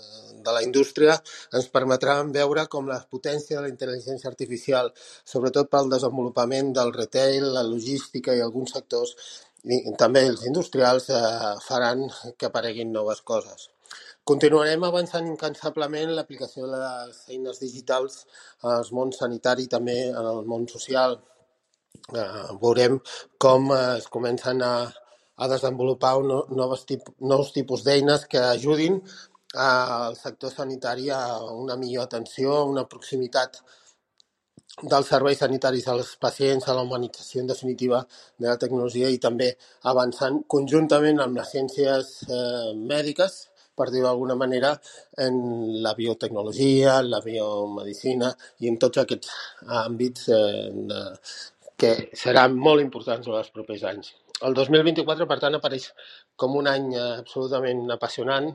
de 0.43 0.55
la 0.55 0.63
indústria 0.65 1.15
ens 1.55 1.69
permetran 1.75 2.33
veure 2.35 2.65
com 2.73 2.89
la 2.91 2.99
potència 3.13 3.57
de 3.57 3.63
la 3.65 3.71
intel·ligència 3.71 4.31
artificial, 4.31 4.91
sobretot 5.33 5.71
pel 5.71 5.91
desenvolupament 5.93 6.73
del 6.75 6.91
retail, 6.97 7.47
la 7.55 7.63
logística 7.63 8.35
i 8.35 8.43
alguns 8.43 8.75
sectors, 8.75 9.15
i 9.63 9.79
també 9.99 10.25
els 10.27 10.45
industrials, 10.51 11.09
eh, 11.15 11.55
faran 11.67 12.05
que 12.37 12.51
apareguin 12.51 12.91
noves 12.91 13.23
coses. 13.31 13.69
Continuarem 14.29 14.83
avançant 14.85 15.25
incansablement 15.25 16.11
en 16.11 16.15
l'aplicació 16.17 16.67
de 16.67 16.77
les 16.83 17.23
eines 17.33 17.63
digitals 17.63 18.25
al 18.71 18.91
món 18.97 19.15
sanitari 19.15 19.65
i 19.65 19.71
també 19.71 19.97
el 20.11 20.43
món 20.51 20.67
social. 20.69 21.17
Eh, 22.15 22.53
veurem 22.61 22.99
com 23.37 23.71
eh, 23.75 23.97
es 23.97 24.07
comencen 24.09 24.63
a, 24.65 24.73
a 25.37 25.47
desenvolupar 25.47 26.17
un, 26.21 26.31
noves 26.57 26.85
tip, 26.89 27.09
nous 27.21 27.51
tipus 27.53 27.83
d'eines 27.85 28.25
que 28.31 28.39
ajudin 28.39 29.01
al 29.55 30.15
sector 30.15 30.51
sanitari 30.53 31.09
a 31.09 31.21
una 31.53 31.75
millor 31.77 32.05
atenció, 32.05 32.55
a 32.57 32.69
una 32.69 32.85
proximitat 32.89 33.61
dels 34.81 35.09
serveis 35.11 35.39
sanitaris 35.43 35.87
als 35.91 36.15
pacients, 36.21 36.67
a 36.67 36.73
la 36.73 36.83
humanització 36.87 37.41
en 37.41 37.47
definitiva 37.47 38.05
de 38.37 38.47
la 38.47 38.57
tecnologia 38.57 39.09
i 39.09 39.19
també 39.19 39.51
avançant 39.91 40.43
conjuntament 40.47 41.19
amb 41.19 41.39
les 41.41 41.51
ciències 41.51 42.11
eh, 42.29 42.73
mèdiques, 42.75 43.39
per 43.75 43.89
dir-ho 43.91 44.07
d'alguna 44.07 44.35
manera, 44.35 44.73
en 45.25 45.35
la 45.83 45.93
biotecnologia, 45.95 46.99
en 46.99 47.09
la 47.11 47.21
biomedicina 47.23 48.31
i 48.59 48.71
en 48.71 48.77
tots 48.79 49.03
aquests 49.03 49.31
àmbits 49.83 50.27
eh, 50.35 50.69
de, 50.91 51.03
que 51.81 51.91
seran 52.21 52.57
molt 52.67 52.83
importants 52.83 53.27
en 53.27 53.37
els 53.39 53.51
propers 53.55 53.85
anys. 53.91 54.13
El 54.47 54.55
2024, 54.55 55.27
per 55.27 55.37
tant, 55.41 55.55
apareix 55.57 55.89
com 56.39 56.55
un 56.59 56.67
any 56.71 56.93
eh, 56.95 57.07
absolutament 57.23 57.81
apassionant, 57.95 58.47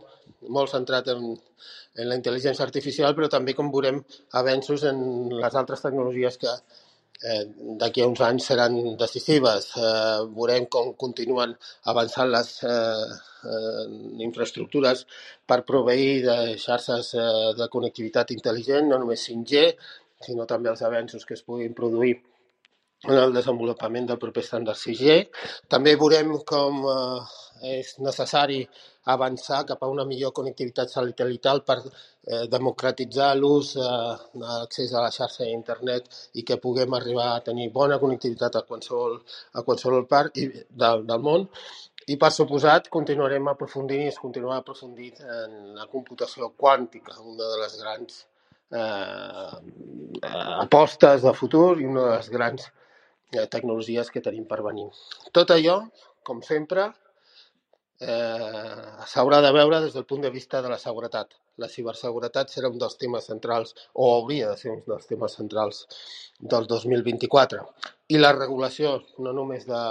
molt 0.56 0.72
centrat 0.72 1.10
en, 1.12 1.26
en 1.34 2.08
la 2.08 2.16
intel·ligència 2.20 2.64
artificial, 2.64 3.12
però 3.16 3.28
també 3.32 3.52
com 3.56 3.70
veurem 3.72 4.00
avenços 4.40 4.86
en 4.88 5.04
les 5.42 5.60
altres 5.60 5.84
tecnologies 5.84 6.40
que 6.40 6.54
eh, 6.54 7.44
d'aquí 7.80 8.04
a 8.04 8.08
uns 8.08 8.24
anys 8.24 8.48
seran 8.52 8.78
decisives. 9.00 9.70
Eh, 9.76 10.18
veurem 10.38 10.68
com 10.72 10.92
continuen 11.04 11.52
avançant 11.92 12.32
les 12.32 12.52
eh, 12.64 13.08
eh, 13.52 13.86
infraestructures 14.28 15.04
per 15.46 15.62
proveir 15.68 16.22
de 16.28 16.38
xarxes 16.66 17.12
eh, 17.20 17.50
de 17.60 17.68
connectivitat 17.76 18.32
intel·ligent, 18.36 18.88
no 18.88 19.00
només 19.04 19.28
5G, 19.28 19.66
sinó 20.24 20.48
també 20.48 20.72
els 20.72 20.84
avenços 20.88 21.28
que 21.28 21.36
es 21.36 21.44
puguin 21.44 21.76
produir 21.76 22.16
en 23.08 23.20
el 23.20 23.34
desenvolupament 23.36 24.08
del 24.08 24.20
proper 24.22 24.42
estàndard 24.44 24.80
6G. 24.80 25.20
També 25.70 25.94
veurem 26.00 26.34
com 26.48 26.82
eh, 26.88 27.78
és 27.78 27.94
necessari 28.00 28.62
avançar 29.14 29.64
cap 29.68 29.82
a 29.84 29.90
una 29.92 30.06
millor 30.08 30.32
connectivitat 30.36 30.92
satelital 30.92 31.62
per 31.68 31.78
eh, 31.84 32.44
democratitzar 32.52 33.30
l'ús, 33.36 33.74
eh, 33.76 34.12
l'accés 34.40 34.94
a 34.94 35.04
la 35.04 35.12
xarxa 35.12 35.44
d'internet 35.44 36.08
i 36.40 36.44
que 36.48 36.60
puguem 36.60 36.96
arribar 36.96 37.32
a 37.32 37.40
tenir 37.48 37.70
bona 37.72 38.00
connectivitat 38.02 38.56
a 38.56 38.64
qualsevol, 38.68 39.18
a 39.52 39.64
qualsevol 39.66 40.06
part 40.08 40.40
i, 40.40 40.48
del, 40.70 41.04
del 41.08 41.26
món 41.28 41.48
I 42.12 42.18
per 42.20 42.28
suposat 42.36 42.90
continuarem 42.92 43.46
aprofundint 43.48 44.02
i 44.04 44.10
es 44.10 44.20
continuarà 44.20 44.58
aprofundint 44.60 45.20
en 45.24 45.52
la 45.78 45.86
computació 45.88 46.50
quàntica, 46.52 47.16
una 47.22 47.46
de 47.52 47.60
les 47.62 47.76
grans 47.80 48.18
eh, 48.80 49.52
apostes 50.66 51.24
de 51.24 51.32
futur 51.38 51.80
i 51.80 51.88
una 51.88 52.02
de 52.04 52.10
les 52.18 52.28
grans 52.34 52.66
eh, 52.66 52.83
tecnologies 53.54 54.10
que 54.10 54.22
tenim 54.24 54.46
per 54.50 54.60
venir. 54.66 54.88
Tot 55.32 55.52
allò, 55.54 55.78
com 56.26 56.42
sempre, 56.42 56.90
eh, 58.00 59.04
s'haurà 59.12 59.40
de 59.44 59.52
veure 59.52 59.80
des 59.84 59.94
del 59.94 60.06
punt 60.10 60.22
de 60.22 60.30
vista 60.30 60.62
de 60.62 60.68
la 60.72 60.78
seguretat. 60.78 61.34
La 61.62 61.68
ciberseguretat 61.70 62.50
serà 62.50 62.68
un 62.72 62.78
dels 62.82 62.96
temes 62.98 63.28
centrals, 63.30 63.74
o 63.94 64.10
hauria 64.16 64.50
de 64.50 64.56
ser 64.58 64.70
un 64.72 64.82
dels 64.86 65.06
temes 65.06 65.36
centrals 65.38 65.86
del 66.40 66.66
2024. 66.66 67.64
I 68.08 68.18
la 68.18 68.32
regulació, 68.32 68.96
no 69.18 69.32
només 69.32 69.66
de 69.66 69.82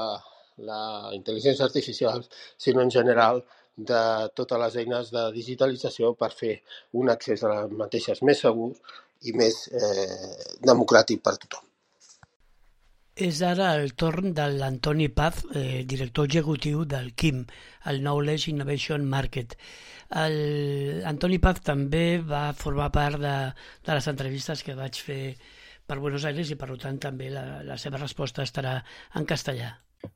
la 0.70 0.82
intel·ligència 1.18 1.66
artificial, 1.66 2.26
sinó 2.58 2.82
en 2.82 2.92
general 2.92 3.44
de 3.76 4.30
totes 4.36 4.60
les 4.60 4.76
eines 4.84 5.10
de 5.16 5.24
digitalització 5.34 6.14
per 6.14 6.32
fer 6.32 6.54
un 7.02 7.10
accés 7.10 7.44
a 7.44 7.54
les 7.56 7.78
mateixes 7.84 8.22
més 8.22 8.44
segur 8.46 8.72
i 9.24 9.34
més 9.34 9.68
eh, 9.74 10.58
democràtic 10.62 11.24
per 11.24 11.38
tothom. 11.38 11.73
És 13.16 13.44
ara 13.46 13.76
el 13.78 13.92
torn 13.94 14.32
de 14.34 14.46
l'Antoni 14.56 15.08
Paz, 15.14 15.44
eh, 15.54 15.84
director 15.86 16.26
executiu 16.26 16.82
del 16.84 17.14
KIM, 17.14 17.44
el 17.86 18.00
Knowledge 18.00 18.50
Innovation 18.50 19.06
Market. 19.06 19.54
L'Antoni 20.10 21.38
Paz 21.38 21.62
també 21.62 22.18
va 22.18 22.54
formar 22.58 22.90
part 22.92 23.22
de, 23.22 23.36
de 23.86 23.94
les 23.94 24.08
entrevistes 24.10 24.64
que 24.66 24.74
vaig 24.74 24.98
fer 24.98 25.36
per 25.86 26.00
Buenos 26.00 26.26
Aires 26.26 26.50
i 26.50 26.58
per 26.58 26.72
tant 26.82 26.98
també 26.98 27.30
la, 27.30 27.62
la 27.62 27.78
seva 27.78 28.02
resposta 28.02 28.42
estarà 28.42 28.80
en 29.14 29.30
castellà. 29.30 29.70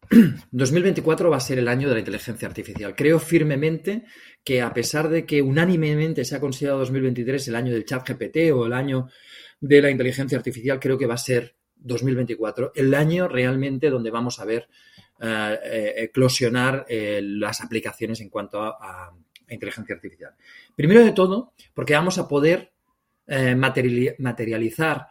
2024 0.51 1.29
va 1.29 1.37
a 1.37 1.39
ser 1.39 1.59
el 1.59 1.67
año 1.67 1.87
de 1.89 1.93
la 1.93 1.99
inteligencia 1.99 2.47
artificial. 2.47 2.95
Creo 2.95 3.19
firmemente 3.19 4.05
que 4.43 4.61
a 4.61 4.73
pesar 4.73 5.07
de 5.09 5.23
que 5.23 5.43
unánimemente 5.43 6.25
se 6.25 6.35
ha 6.35 6.39
considerado 6.39 6.79
2023 6.79 7.47
el 7.47 7.55
año 7.55 7.73
del 7.73 7.85
chat 7.85 8.09
GPT 8.09 8.51
o 8.53 8.65
el 8.65 8.73
año 8.73 9.07
de 9.59 9.81
la 9.83 9.91
inteligencia 9.91 10.37
artificial, 10.37 10.79
creo 10.79 10.97
que 10.97 11.05
va 11.05 11.13
a 11.13 11.19
ser 11.19 11.56
2024 11.79 12.71
el 12.75 12.93
año 12.93 13.27
realmente 13.27 13.89
donde 13.89 14.11
vamos 14.11 14.39
a 14.39 14.45
ver 14.45 14.67
eh, 15.19 15.59
eh, 15.63 15.93
eclosionar 16.03 16.85
eh, 16.87 17.21
las 17.23 17.61
aplicaciones 17.61 18.21
en 18.21 18.29
cuanto 18.29 18.61
a, 18.61 19.11
inteligencia 19.49 19.95
artificial. 19.95 20.35
Primero 20.75 21.03
de 21.03 21.13
todo, 21.13 21.53
porque 21.73 21.93
vamos 21.93 22.17
a 22.17 22.27
poder 22.27 22.73
materializar 23.55 25.07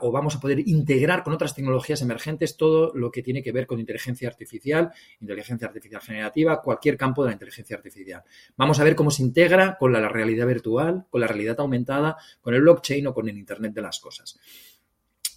o 0.00 0.12
vamos 0.12 0.36
a 0.36 0.40
poder 0.40 0.60
integrar 0.60 1.24
con 1.24 1.32
otras 1.32 1.52
tecnologías 1.52 2.02
emergentes 2.02 2.56
todo 2.56 2.92
lo 2.94 3.10
que 3.10 3.22
tiene 3.22 3.42
que 3.42 3.50
ver 3.50 3.66
con 3.66 3.80
inteligencia 3.80 4.28
artificial, 4.28 4.92
inteligencia 5.20 5.66
artificial 5.66 6.00
generativa, 6.00 6.62
cualquier 6.62 6.96
campo 6.96 7.24
de 7.24 7.30
la 7.30 7.32
inteligencia 7.32 7.76
artificial. 7.76 8.22
Vamos 8.56 8.78
a 8.78 8.84
ver 8.84 8.94
cómo 8.94 9.10
se 9.10 9.24
integra 9.24 9.76
con 9.76 9.92
la, 9.92 10.08
realidad 10.08 10.46
virtual, 10.46 11.04
con 11.10 11.20
la 11.20 11.26
realidad 11.26 11.58
aumentada, 11.58 12.16
con 12.40 12.54
el 12.54 12.60
blockchain 12.60 13.08
o 13.08 13.14
con 13.14 13.28
el 13.28 13.36
Internet 13.36 13.74
de 13.74 13.82
las 13.82 13.98
cosas. 13.98 14.38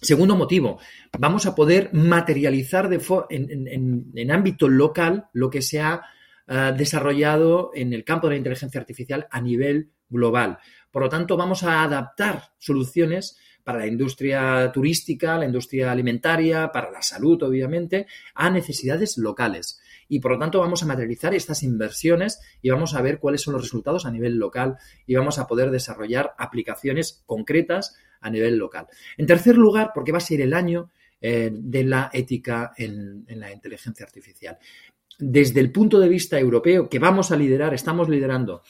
Segundo 0.04 0.36
motivo, 0.36 0.78
vamos 1.18 1.46
a 1.46 1.54
poder 1.54 1.88
materializar 1.94 2.90
en, 3.30 4.30
ámbito 4.30 4.68
local 4.68 5.28
lo 5.32 5.48
que 5.48 5.62
se 5.62 5.80
ha 5.80 6.02
uh, 6.46 6.76
desarrollado 6.76 7.70
en 7.74 7.94
el 7.94 8.04
campo 8.04 8.26
de 8.26 8.34
la 8.34 8.38
inteligencia 8.38 8.78
artificial 8.78 9.26
a 9.30 9.40
nivel 9.40 9.92
global. 10.10 10.58
Por 10.90 11.04
lo 11.04 11.08
tanto, 11.08 11.38
vamos 11.38 11.62
a 11.62 11.82
adaptar 11.82 12.52
soluciones 12.58 13.38
para 13.64 13.78
la 13.78 13.86
industria 13.86 14.70
turística, 14.70 15.38
la 15.38 15.46
industria 15.46 15.90
alimentaria, 15.90 16.70
para 16.70 16.90
la 16.90 17.00
salud, 17.00 17.42
obviamente, 17.42 18.06
a 18.34 18.50
necesidades 18.50 19.16
locales. 19.16 19.80
Y 20.14 20.20
por 20.20 20.30
lo 20.30 20.38
tanto 20.38 20.60
vamos 20.60 20.80
a 20.80 20.86
materializar 20.86 21.34
estas 21.34 21.64
inversiones 21.64 22.38
y 22.62 22.70
vamos 22.70 22.94
a 22.94 23.02
ver 23.02 23.18
cuáles 23.18 23.42
son 23.42 23.54
los 23.54 23.62
resultados 23.62 24.06
a 24.06 24.12
nivel 24.12 24.38
local 24.38 24.76
y 25.08 25.16
vamos 25.16 25.40
a 25.40 25.48
poder 25.48 25.72
desarrollar 25.72 26.34
aplicaciones 26.38 27.24
concretas 27.26 27.96
a 28.20 28.30
nivel 28.30 28.56
local. 28.56 28.86
En 29.16 29.26
tercer 29.26 29.56
lugar, 29.56 29.90
porque 29.92 30.12
va 30.12 30.18
a 30.18 30.20
ser 30.20 30.40
el 30.40 30.54
año 30.54 30.92
eh, 31.20 31.50
de 31.52 31.82
la 31.82 32.10
ética 32.12 32.74
en, 32.76 33.24
en 33.26 33.40
la 33.40 33.50
inteligencia 33.50 34.06
artificial. 34.06 34.56
Desde 35.18 35.58
el 35.58 35.72
punto 35.72 35.98
de 35.98 36.08
vista 36.08 36.38
europeo, 36.38 36.88
que 36.88 37.00
vamos 37.00 37.32
a 37.32 37.36
liderar, 37.36 37.74
estamos 37.74 38.08
liderando 38.08 38.62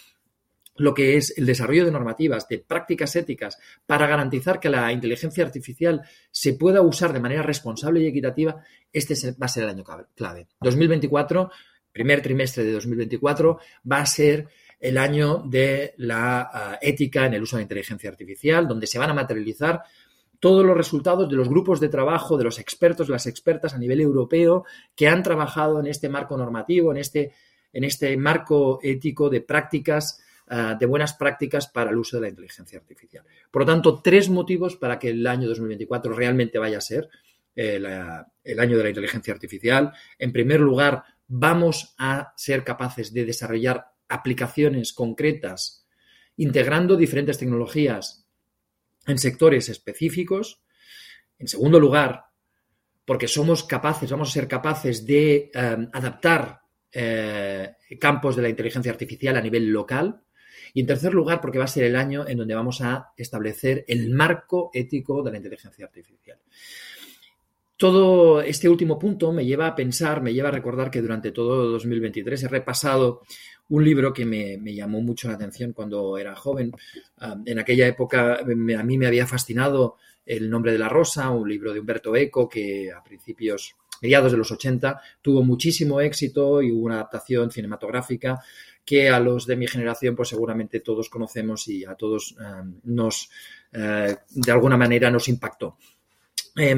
lo 0.77 0.95
que 0.95 1.17
es 1.17 1.37
el 1.39 1.47
desarrollo 1.47 1.85
de 1.85 1.91
normativas, 1.91 2.49
de 2.49 2.59
prácticas 2.59 3.15
éticas, 3.17 3.59
para 3.87 4.07
garantizar 4.07 4.59
que 4.59 4.69
la 4.69 4.91
inteligencia 4.93 5.45
artificial 5.45 6.03
se 6.31 6.55
pueda 6.55 6.83
usar 6.83 7.13
de 7.13 7.21
manera 7.21 7.43
responsable 7.43 8.01
y 8.01 8.07
equitativa, 8.07 8.63
este 8.93 9.15
va 9.33 9.47
a 9.47 9.49
ser 9.49 9.65
el 9.65 9.71
año 9.71 9.85
clave. 10.15 10.49
2024, 10.61 11.51
primer 11.93 12.23
trimestre 12.23 12.65
de 12.65 12.73
2024, 12.73 13.59
va 13.91 13.99
a 13.99 14.07
ser 14.07 14.49
el 14.81 14.99
año 14.99 15.43
de 15.47 15.95
la 15.99 16.51
ah, 16.53 16.79
ética 16.83 17.27
en 17.27 17.35
el 17.35 17.43
uso 17.43 17.57
de 17.57 17.63
inteligencia 17.63 18.11
artificial, 18.11 18.69
donde 18.69 18.87
se 18.87 18.99
van 18.99 19.11
a 19.11 19.15
materializar 19.15 19.83
todos 20.41 20.65
los 20.65 20.77
resultados 20.77 21.29
de 21.29 21.37
los 21.37 21.49
grupos 21.49 21.81
de 21.81 21.89
trabajo, 21.89 22.37
de 22.37 22.45
los 22.45 22.59
expertos, 22.59 23.09
las 23.09 23.27
expertas 23.27 23.73
a 23.73 23.79
nivel 23.79 24.01
europeo 24.01 24.65
que 24.95 25.09
han 25.09 25.23
trabajado 25.23 25.81
en 25.81 25.87
este 25.87 26.11
marco 26.11 26.37
normativo, 26.37 26.91
en 26.91 26.99
este, 26.99 27.33
en 27.73 27.85
este 27.85 28.15
marco 28.19 28.79
ético 28.83 29.31
de 29.31 29.41
prácticas 29.41 30.21
uh, 30.51 30.79
de 30.79 30.87
buenas 30.87 31.15
prácticas 31.15 31.67
para 31.67 31.91
el 31.91 31.97
uso 31.97 32.17
de 32.17 32.23
la 32.23 32.29
inteligencia 32.29 32.79
artificial. 32.79 33.25
Por 33.51 33.63
lo 33.63 33.67
tanto, 33.67 34.01
tres 34.03 34.29
motivos 34.29 34.77
para 34.77 34.99
que 34.99 35.11
el 35.11 35.27
año 35.27 35.49
2024 35.49 36.15
realmente 36.15 36.59
vaya 36.59 36.79
a 36.79 36.81
ser 36.81 37.09
eh, 37.57 37.81
el 38.45 38.61
año 38.61 38.77
de 38.77 38.83
la 38.83 38.89
inteligencia 38.89 39.33
artificial. 39.33 39.93
En 40.19 40.33
primer 40.33 40.61
lugar, 40.61 41.05
vamos 41.29 41.95
a 41.99 42.33
ser 42.37 42.65
capaces 42.65 43.13
de 43.13 43.25
desarrollar 43.25 43.93
aplicaciones 44.09 44.93
concretas 44.93 45.87
integrando 46.37 46.97
diferentes 46.97 47.39
tecnologías 47.39 48.27
en 49.07 49.19
sectores 49.19 49.69
específicos. 49.69 50.63
En 51.39 51.49
segundo 51.49 51.79
lugar, 51.79 52.25
porque 53.05 53.29
somos 53.29 53.65
capaces, 53.65 54.11
vamos 54.11 54.31
a 54.31 54.33
ser 54.33 54.49
capaces 54.49 55.07
de 55.07 55.51
um, 55.55 55.89
adaptar 55.93 56.61
eh, 56.91 57.77
campos 58.01 58.37
de 58.37 58.43
la 58.43 58.49
inteligencia 58.49 58.93
artificial 58.93 59.37
a 59.37 59.41
nivel 59.41 59.71
local. 59.71 60.23
Y 60.75 60.81
en 60.81 60.87
tercer 60.87 61.15
lugar, 61.15 61.41
porque 61.41 61.59
va 61.59 61.65
a 61.65 61.69
ser 61.69 61.85
el 61.85 61.95
año 61.95 62.27
en 62.27 62.37
donde 62.37 62.55
vamos 62.55 62.81
a 62.81 63.13
establecer 63.17 63.85
el 63.87 64.11
marco 64.11 64.71
ético 64.75 65.23
de 65.23 65.31
la 65.31 65.37
inteligencia 65.37 65.87
artificial. 65.87 66.39
Todo 67.77 68.41
este 68.41 68.69
último 68.69 68.99
punto 68.99 69.33
me 69.33 69.47
lleva 69.47 69.69
a 69.69 69.75
pensar, 69.75 70.21
me 70.21 70.35
lleva 70.35 70.49
a 70.49 70.53
recordar 70.53 70.91
que 70.91 71.01
durante 71.01 71.33
todo 71.33 71.71
2023 71.71 72.43
he 72.43 72.49
repasado 72.49 73.23
un 73.69 73.85
libro 73.85 74.13
que 74.13 74.25
me, 74.25 74.75
llamó 74.75 75.01
mucho 75.01 75.29
la 75.29 75.35
atención 75.35 75.73
cuando 75.73 76.19
era 76.19 76.35
joven. 76.35 76.73
Uh, 77.21 77.43
en 77.45 77.59
aquella 77.59 77.87
época 77.87 78.39
a 78.41 78.83
mí 78.83 78.99
me 78.99 79.07
había 79.07 79.27
fascinado 79.27 79.97
El 80.27 80.49
nombre 80.49 80.73
de 80.73 80.79
la 80.79 80.89
rosa, 80.89 81.31
un 81.31 81.49
libro 81.49 81.73
de 81.73 81.81
Humberto 81.81 82.17
Eco 82.17 82.49
que 82.49 82.91
a 82.91 83.03
principios, 83.03 83.77
mediados 84.03 84.33
de 84.33 84.39
los 84.39 84.51
80, 84.51 85.01
tuvo 85.23 85.43
muchísimo 85.43 86.01
éxito 86.01 86.63
y 86.63 86.73
hubo 86.73 86.87
una 86.87 86.97
adaptación 86.97 87.51
cinematográfica 87.51 88.41
que 88.85 89.09
a 89.09 89.19
los 89.19 89.47
de 89.47 89.57
mi 89.57 89.67
generación 89.67 90.15
pues 90.15 90.29
seguramente 90.29 90.81
todos 90.81 91.09
conocemos 91.09 91.69
y 91.69 91.85
a 91.85 91.95
todos 91.95 92.37
eh, 92.39 92.45
nos, 92.85 93.31
eh, 93.73 94.17
de 94.31 94.53
alguna 94.53 94.77
manera 94.77 95.11
nos 95.11 95.29
impactó. 95.29 95.79
Eh, 96.57 96.77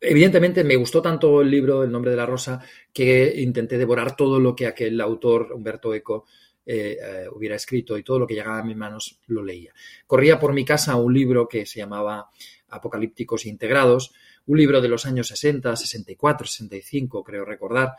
evidentemente 0.00 0.62
me 0.62 0.76
gustó 0.76 1.02
tanto 1.02 1.40
el 1.40 1.50
libro 1.50 1.82
El 1.82 1.90
nombre 1.90 2.10
de 2.10 2.16
la 2.16 2.26
rosa 2.26 2.60
que 2.92 3.34
intenté 3.40 3.78
devorar 3.78 4.14
todo 4.14 4.38
lo 4.38 4.54
que 4.54 4.66
aquel 4.66 5.00
autor, 5.00 5.52
Humberto 5.52 5.94
Eco, 5.94 6.26
eh, 6.70 6.98
eh, 7.00 7.26
hubiera 7.32 7.56
escrito 7.56 7.96
y 7.96 8.02
todo 8.02 8.18
lo 8.18 8.26
que 8.26 8.34
llegaba 8.34 8.58
a 8.58 8.62
mis 8.62 8.76
manos 8.76 9.18
lo 9.28 9.42
leía. 9.42 9.72
Corría 10.06 10.38
por 10.38 10.52
mi 10.52 10.66
casa 10.66 10.96
un 10.96 11.14
libro 11.14 11.48
que 11.48 11.64
se 11.64 11.78
llamaba 11.78 12.28
Apocalípticos 12.68 13.46
Integrados, 13.46 14.12
un 14.48 14.58
libro 14.58 14.80
de 14.80 14.88
los 14.88 15.06
años 15.06 15.28
60, 15.28 15.76
64, 15.76 16.46
65, 16.46 17.22
creo 17.22 17.44
recordar, 17.44 17.92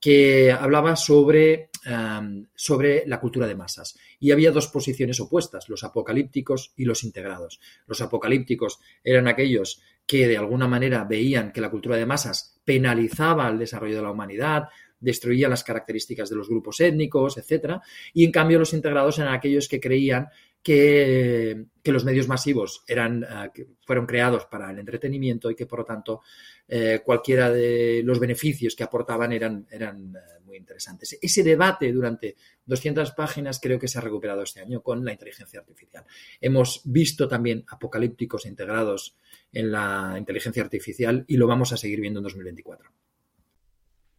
que 0.00 0.52
hablaba 0.52 0.94
sobre, 0.94 1.70
um, 1.86 2.46
sobre, 2.54 3.04
la 3.06 3.18
cultura 3.18 3.46
de 3.46 3.56
masas. 3.56 3.98
Y 4.20 4.30
había 4.30 4.52
dos 4.52 4.68
posiciones 4.68 5.18
opuestas, 5.20 5.68
los 5.68 5.82
apocalípticos 5.82 6.72
y 6.76 6.84
los 6.84 7.02
integrados. 7.02 7.60
Los 7.86 8.00
apocalípticos 8.00 8.78
eran 9.02 9.26
aquellos 9.26 9.82
que 10.06 10.28
de 10.28 10.38
alguna 10.38 10.68
manera 10.68 11.04
veían 11.04 11.52
que 11.52 11.60
la 11.60 11.70
cultura 11.70 11.96
de 11.96 12.06
masas 12.06 12.60
penalizaba 12.64 13.48
el 13.48 13.58
desarrollo 13.58 13.96
de 13.96 14.02
la 14.02 14.12
humanidad, 14.12 14.68
destruía 15.00 15.48
las 15.48 15.64
características 15.64 16.30
de 16.30 16.36
los 16.36 16.48
grupos 16.48 16.80
étnicos, 16.80 17.36
etc. 17.36 17.80
Y 18.14 18.24
en 18.24 18.32
cambio 18.32 18.58
los 18.58 18.72
integrados 18.72 19.18
eran 19.18 19.34
aquellos 19.34 19.68
que 19.68 19.80
creían 19.80 20.28
que, 20.68 21.64
los 21.84 22.04
medios 22.04 22.28
masivos 22.28 22.84
eran, 22.86 23.26
que 23.54 23.66
fueron 23.80 24.04
creados 24.04 24.44
para 24.44 24.70
el 24.70 24.78
entretenimiento 24.78 25.50
y 25.50 25.54
que 25.54 25.64
por 25.64 25.78
lo 25.78 25.84
tanto 25.86 26.20
eh, 26.68 27.00
cualquiera 27.02 27.50
de 27.50 28.02
los 28.04 28.20
beneficios 28.20 28.76
que 28.76 28.84
aportaban 28.84 29.32
eran, 29.32 29.66
eran 29.70 30.14
uh, 30.14 30.44
muy 30.44 30.58
interesantes. 30.58 31.18
Ese 31.22 31.42
debate 31.42 31.90
durante 31.90 32.36
200 32.66 33.12
páginas 33.12 33.58
creo 33.58 33.78
que 33.78 33.88
se 33.88 33.96
ha 33.96 34.02
recuperado 34.02 34.42
este 34.42 34.60
año 34.60 34.82
con 34.82 35.02
la 35.02 35.12
inteligencia 35.12 35.60
artificial. 35.60 36.04
Hemos 36.38 36.82
visto 36.84 37.26
también 37.26 37.64
apocalípticos 37.68 38.44
integrados 38.44 39.16
en 39.50 39.72
la 39.72 40.16
inteligencia 40.18 40.62
artificial 40.62 41.24
y 41.26 41.38
lo 41.38 41.46
vamos 41.46 41.72
a 41.72 41.78
seguir 41.78 42.02
viendo 42.02 42.20
en 42.20 42.24
2024. 42.24 42.90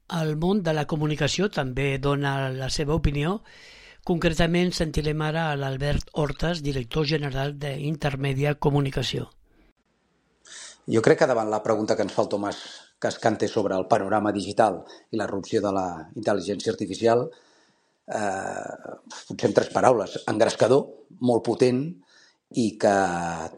El 0.09 0.37
món 0.37 0.63
de 0.65 0.73
la 0.73 0.87
comunicació 0.89 1.51
també 1.53 1.99
dona 2.01 2.49
la 2.49 2.71
seva 2.73 2.95
opinió. 2.97 3.43
Concretament 4.07 4.71
sentirem 4.73 5.21
ara 5.21 5.49
a 5.49 5.57
l'Albert 5.59 6.09
Hortes, 6.13 6.63
director 6.65 7.05
general 7.05 7.57
d'Intermèdia 7.59 8.55
Comunicació. 8.55 9.27
Jo 10.89 11.01
crec 11.05 11.19
que 11.21 11.27
davant 11.29 11.49
la 11.51 11.61
pregunta 11.61 11.95
que 11.95 12.01
ens 12.07 12.15
fa 12.15 12.23
el 12.23 12.29
Tomàs 12.31 12.59
Cascante 12.99 13.47
sobre 13.47 13.75
el 13.77 13.85
panorama 13.91 14.31
digital 14.35 14.81
i 15.11 15.19
la 15.19 15.27
erupció 15.29 15.61
de 15.61 15.71
la 15.75 15.85
intel·ligència 16.17 16.73
artificial, 16.73 17.27
eh, 18.09 18.95
potser 19.27 19.49
en 19.49 19.55
tres 19.59 19.69
paraules, 19.75 20.17
engrescador, 20.27 20.87
molt 21.21 21.45
potent 21.45 21.83
i 22.57 22.71
que 22.81 22.95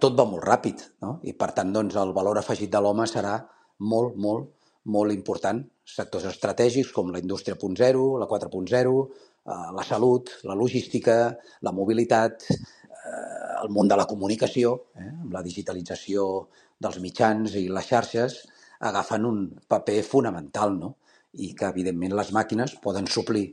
tot 0.03 0.17
va 0.19 0.27
molt 0.27 0.43
ràpid. 0.43 0.83
No? 1.05 1.19
I 1.23 1.33
per 1.33 1.53
tant, 1.55 1.71
doncs, 1.71 1.95
el 1.95 2.11
valor 2.13 2.41
afegit 2.41 2.71
de 2.71 2.81
l'home 2.83 3.07
serà 3.07 3.37
molt, 3.79 4.17
molt, 4.17 4.51
molt 4.91 5.15
important. 5.15 5.63
Sectors 5.85 6.27
estratègics 6.29 6.91
com 6.91 7.11
la 7.11 7.19
indústria 7.19 7.55
0, 7.55 8.17
la 8.19 8.27
4.0, 8.27 9.07
eh, 9.07 9.30
la 9.45 9.83
salut, 9.83 10.29
la 10.43 10.55
logística, 10.55 11.37
la 11.61 11.71
mobilitat, 11.71 12.45
eh, 12.51 13.63
el 13.63 13.69
món 13.69 13.87
de 13.87 13.97
la 13.97 14.05
comunicació, 14.05 14.75
eh, 14.95 15.07
amb 15.09 15.33
la 15.33 15.41
digitalització 15.41 16.47
dels 16.79 16.99
mitjans 16.99 17.55
i 17.55 17.67
les 17.69 17.87
xarxes 17.87 18.37
agafen 18.79 19.25
un 19.25 19.41
paper 19.67 20.01
fonamental, 20.03 20.77
no? 20.77 20.95
I 21.33 21.53
que, 21.55 21.69
evidentment, 21.69 22.13
les 22.17 22.31
màquines 22.33 22.75
poden 22.83 23.07
suplir 23.07 23.45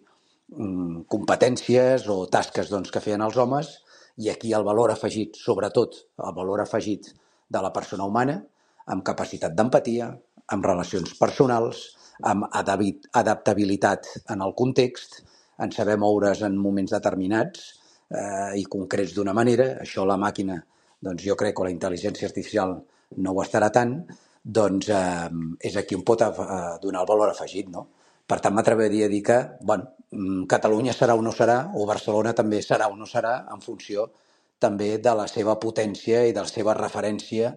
mm, 0.56 1.04
competències 1.08 2.08
o 2.08 2.26
tasques 2.26 2.70
doncs, 2.70 2.90
que 2.90 3.00
feien 3.00 3.22
els 3.22 3.36
homes 3.36 3.78
i 4.18 4.30
aquí 4.32 4.52
el 4.52 4.64
valor 4.64 4.90
afegit, 4.90 5.36
sobretot 5.36 5.94
el 6.18 6.34
valor 6.34 6.64
afegit 6.64 7.12
de 7.48 7.62
la 7.62 7.72
persona 7.72 8.04
humana, 8.04 8.40
amb 8.86 9.04
capacitat 9.04 9.54
d'empatia, 9.54 10.10
amb 10.48 10.64
relacions 10.64 11.14
personals, 11.20 11.94
amb 12.24 12.48
adaptabilitat 12.50 14.08
en 14.32 14.42
el 14.42 14.54
context, 14.58 15.22
en 15.58 15.72
saber 15.74 15.98
moure's 15.98 16.42
en 16.46 16.56
moments 16.58 16.94
determinats 16.94 17.66
eh, 18.10 18.58
i 18.60 18.64
concrets 18.70 19.14
d'una 19.16 19.34
manera. 19.36 19.72
Això 19.84 20.06
la 20.06 20.18
màquina, 20.20 20.58
doncs 21.00 21.24
jo 21.26 21.36
crec, 21.38 21.56
que 21.56 21.66
la 21.66 21.74
intel·ligència 21.74 22.28
artificial 22.30 22.76
no 23.24 23.34
ho 23.34 23.42
estarà 23.42 23.70
tant, 23.74 23.94
doncs 24.42 24.90
eh, 24.94 25.28
és 25.70 25.76
aquí 25.76 25.98
on 25.98 26.04
pot 26.06 26.24
eh, 26.26 26.32
donar 26.82 27.02
el 27.04 27.10
valor 27.10 27.34
afegit. 27.34 27.70
No? 27.74 27.88
Per 28.28 28.40
tant, 28.44 28.54
m'atreviria 28.54 29.08
a 29.08 29.12
dir 29.12 29.22
que 29.24 29.38
bueno, 29.60 29.92
mm, 30.12 30.46
Catalunya 30.50 30.94
serà 30.96 31.16
o 31.16 31.22
no 31.24 31.32
serà, 31.32 31.60
o 31.74 31.86
Barcelona 31.88 32.34
també 32.36 32.62
serà 32.62 32.90
o 32.92 32.96
no 32.96 33.08
serà, 33.08 33.38
en 33.52 33.64
funció 33.64 34.10
també 34.58 34.96
de 34.98 35.14
la 35.14 35.28
seva 35.30 35.54
potència 35.62 36.24
i 36.26 36.34
de 36.34 36.42
la 36.42 36.50
seva 36.50 36.74
referència 36.76 37.54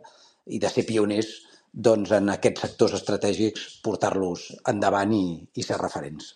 i 0.47 0.59
de 0.61 0.69
ser 0.69 0.85
pioners 0.85 1.31
doncs, 1.71 2.11
en 2.11 2.29
aquests 2.33 2.65
sectors 2.65 2.93
estratègics, 2.99 3.67
portar-los 3.83 4.49
endavant 4.67 5.13
i, 5.15 5.25
i 5.55 5.63
ser 5.63 5.79
referents. 5.79 6.35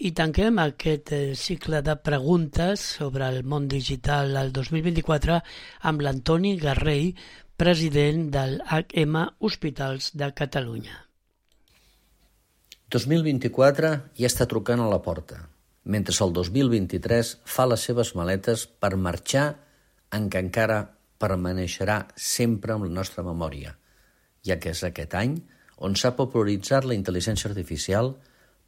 I 0.00 0.14
tanquem 0.16 0.56
aquest 0.62 1.10
eh, 1.12 1.34
cicle 1.36 1.82
de 1.84 1.92
preguntes 2.00 2.80
sobre 2.96 3.26
el 3.28 3.42
món 3.44 3.66
digital 3.68 4.32
al 4.40 4.48
2024 4.56 5.34
amb 5.90 6.00
l'Antoni 6.00 6.54
Garrell, 6.62 7.10
president 7.60 8.30
del 8.32 8.54
HM 8.64 9.26
Hospitals 9.44 10.14
de 10.16 10.30
Catalunya. 10.38 10.96
2024 12.96 13.90
ja 14.16 14.30
està 14.30 14.46
trucant 14.48 14.80
a 14.80 14.88
la 14.88 15.02
porta, 15.04 15.42
mentre 15.84 16.16
el 16.24 16.32
2023 16.32 17.34
fa 17.44 17.68
les 17.68 17.84
seves 17.84 18.14
maletes 18.16 18.64
per 18.80 18.94
marxar 18.96 19.44
en 20.16 20.32
què 20.32 20.40
encara 20.46 20.80
permaneixerà 21.20 22.00
sempre 22.16 22.72
en 22.72 22.88
la 22.88 22.94
nostra 23.02 23.26
memòria, 23.26 23.76
ja 24.48 24.56
que 24.56 24.72
és 24.72 24.80
aquest 24.88 25.20
any 25.20 25.36
on 25.76 25.92
s'ha 25.92 26.16
popularitzat 26.16 26.88
la 26.88 26.96
intel·ligència 26.96 27.52
artificial 27.52 28.14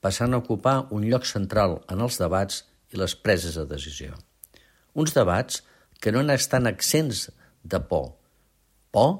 passant 0.02 0.34
a 0.34 0.42
ocupar 0.42 0.88
un 0.90 1.06
lloc 1.06 1.24
central 1.28 1.78
en 1.92 2.02
els 2.02 2.18
debats 2.18 2.64
i 2.92 2.98
les 3.00 3.14
preses 3.14 3.56
de 3.56 3.64
decisió. 3.70 4.18
Uns 4.98 5.14
debats 5.14 5.62
que 6.02 6.12
no 6.12 6.24
estan 6.34 6.66
accents 6.66 7.30
de 7.62 7.78
por, 7.78 8.16
por 8.90 9.12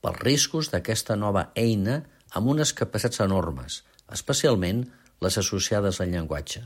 pels 0.00 0.20
riscos 0.24 0.70
d'aquesta 0.72 1.16
nova 1.16 1.50
eina 1.54 2.00
amb 2.34 2.50
unes 2.50 2.72
capacitats 2.76 3.20
enormes, 3.24 3.82
especialment 4.12 4.82
les 5.20 5.38
associades 5.38 6.00
al 6.00 6.10
llenguatge. 6.12 6.64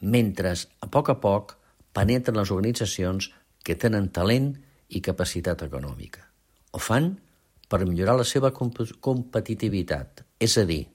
Mentre, 0.00 0.52
a 0.56 0.86
poc 0.88 1.12
a 1.12 1.18
poc, 1.20 1.54
penetren 1.92 2.36
les 2.36 2.50
organitzacions 2.54 3.30
que 3.64 3.76
tenen 3.76 4.10
talent 4.14 4.52
i 4.88 5.00
capacitat 5.04 5.64
econòmica. 5.66 6.24
Ho 6.72 6.80
fan 6.80 7.14
per 7.68 7.84
millorar 7.84 8.16
la 8.20 8.28
seva 8.28 8.52
comp 8.56 8.76
competitivitat, 9.04 10.24
és 10.40 10.56
a 10.60 10.64
dir, 10.68 10.86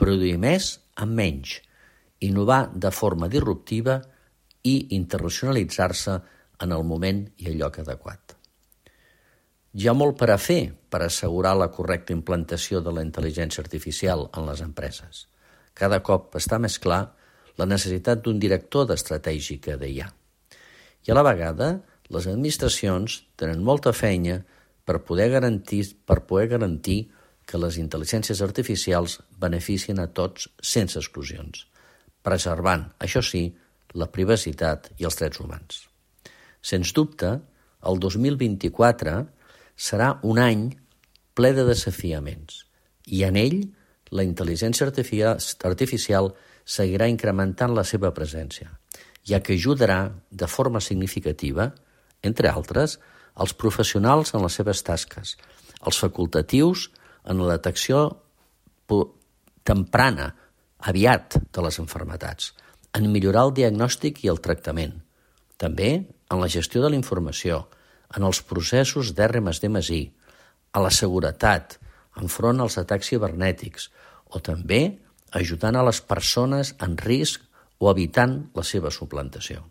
produir 0.00 0.36
més 0.40 0.72
amb 0.96 1.16
menys, 1.16 1.58
innovar 2.24 2.70
de 2.72 2.90
forma 2.92 3.28
disruptiva 3.28 4.00
i 4.64 4.74
internacionalitzar-se 4.96 6.18
en 6.60 6.76
el 6.76 6.84
moment 6.84 7.24
i 7.40 7.48
el 7.50 7.58
lloc 7.60 7.80
adequat. 7.82 8.36
Hi 9.70 9.86
ha 9.86 9.94
molt 9.94 10.16
per 10.18 10.32
a 10.34 10.38
fer 10.42 10.62
per 10.90 11.04
assegurar 11.04 11.54
la 11.56 11.70
correcta 11.70 12.14
implantació 12.16 12.80
de 12.82 12.92
la 12.96 13.04
intel·ligència 13.06 13.62
artificial 13.62 14.26
en 14.34 14.48
les 14.48 14.62
empreses. 14.64 15.26
Cada 15.78 16.00
cop 16.02 16.34
està 16.40 16.58
més 16.58 16.78
clar 16.82 17.04
la 17.60 17.68
necessitat 17.68 18.24
d'un 18.24 18.40
director 18.42 18.88
d'estratègica 18.88 19.76
d'IA. 19.78 20.08
I 21.06 21.12
a 21.12 21.16
la 21.16 21.24
vegada, 21.24 21.70
les 22.10 22.26
administracions 22.26 23.20
tenen 23.38 23.62
molta 23.64 23.92
feina 23.94 24.40
per 24.84 25.04
poder 25.06 25.30
garantir, 25.36 25.84
per 26.04 26.24
poder 26.26 26.48
garantir 26.56 27.04
que 27.50 27.58
les 27.58 27.80
intel·ligències 27.82 28.40
artificials 28.46 29.18
beneficien 29.42 29.98
a 29.98 30.06
tots 30.14 30.46
sense 30.62 30.98
exclusions, 31.00 31.66
preservant, 32.22 32.86
això 33.02 33.22
sí, 33.26 33.48
la 33.98 34.06
privacitat 34.14 34.92
i 35.02 35.08
els 35.08 35.18
drets 35.18 35.40
humans. 35.42 35.82
Sens 36.62 36.92
dubte, 36.94 37.32
el 37.90 37.98
2024 37.98 39.16
serà 39.74 40.12
un 40.28 40.38
any 40.38 40.68
ple 41.34 41.50
de 41.56 41.64
desafiaments 41.66 42.62
i 43.10 43.24
en 43.26 43.38
ell 43.40 43.62
la 44.14 44.26
intel·ligència 44.26 44.86
artificial 44.86 46.30
seguirà 46.66 47.08
incrementant 47.10 47.74
la 47.74 47.86
seva 47.86 48.10
presència, 48.14 48.68
ja 49.26 49.40
que 49.40 49.56
ajudarà 49.56 50.00
de 50.30 50.46
forma 50.46 50.82
significativa, 50.84 51.70
entre 52.22 52.50
altres, 52.50 52.98
els 53.40 53.54
professionals 53.54 54.34
en 54.34 54.44
les 54.44 54.58
seves 54.58 54.82
tasques, 54.86 55.36
els 55.86 55.98
facultatius 56.02 56.90
en 57.30 57.40
la 57.40 57.56
detecció 57.56 58.02
temprana, 59.64 60.32
aviat, 60.90 61.36
de 61.54 61.62
les 61.62 61.78
enfermetats, 61.78 62.54
en 62.96 63.06
millorar 63.12 63.46
el 63.48 63.54
diagnòstic 63.54 64.24
i 64.24 64.30
el 64.32 64.40
tractament, 64.42 64.96
també 65.60 65.90
en 66.30 66.40
la 66.40 66.48
gestió 66.50 66.82
de 66.82 66.90
la 66.90 66.98
informació, 66.98 67.66
en 68.16 68.26
els 68.26 68.40
processos 68.42 69.12
d'R+D+I, 69.14 70.00
a 70.72 70.82
la 70.82 70.90
seguretat, 70.90 71.76
enfront 72.18 72.62
als 72.62 72.78
atacs 72.82 73.12
cibernètics, 73.12 73.90
o 74.30 74.42
també 74.42 74.98
ajudant 75.36 75.78
a 75.78 75.84
les 75.86 76.00
persones 76.02 76.74
en 76.82 76.96
risc 76.98 77.44
o 77.78 77.90
evitant 77.90 78.40
la 78.54 78.64
seva 78.66 78.90
suplantació. 78.94 79.62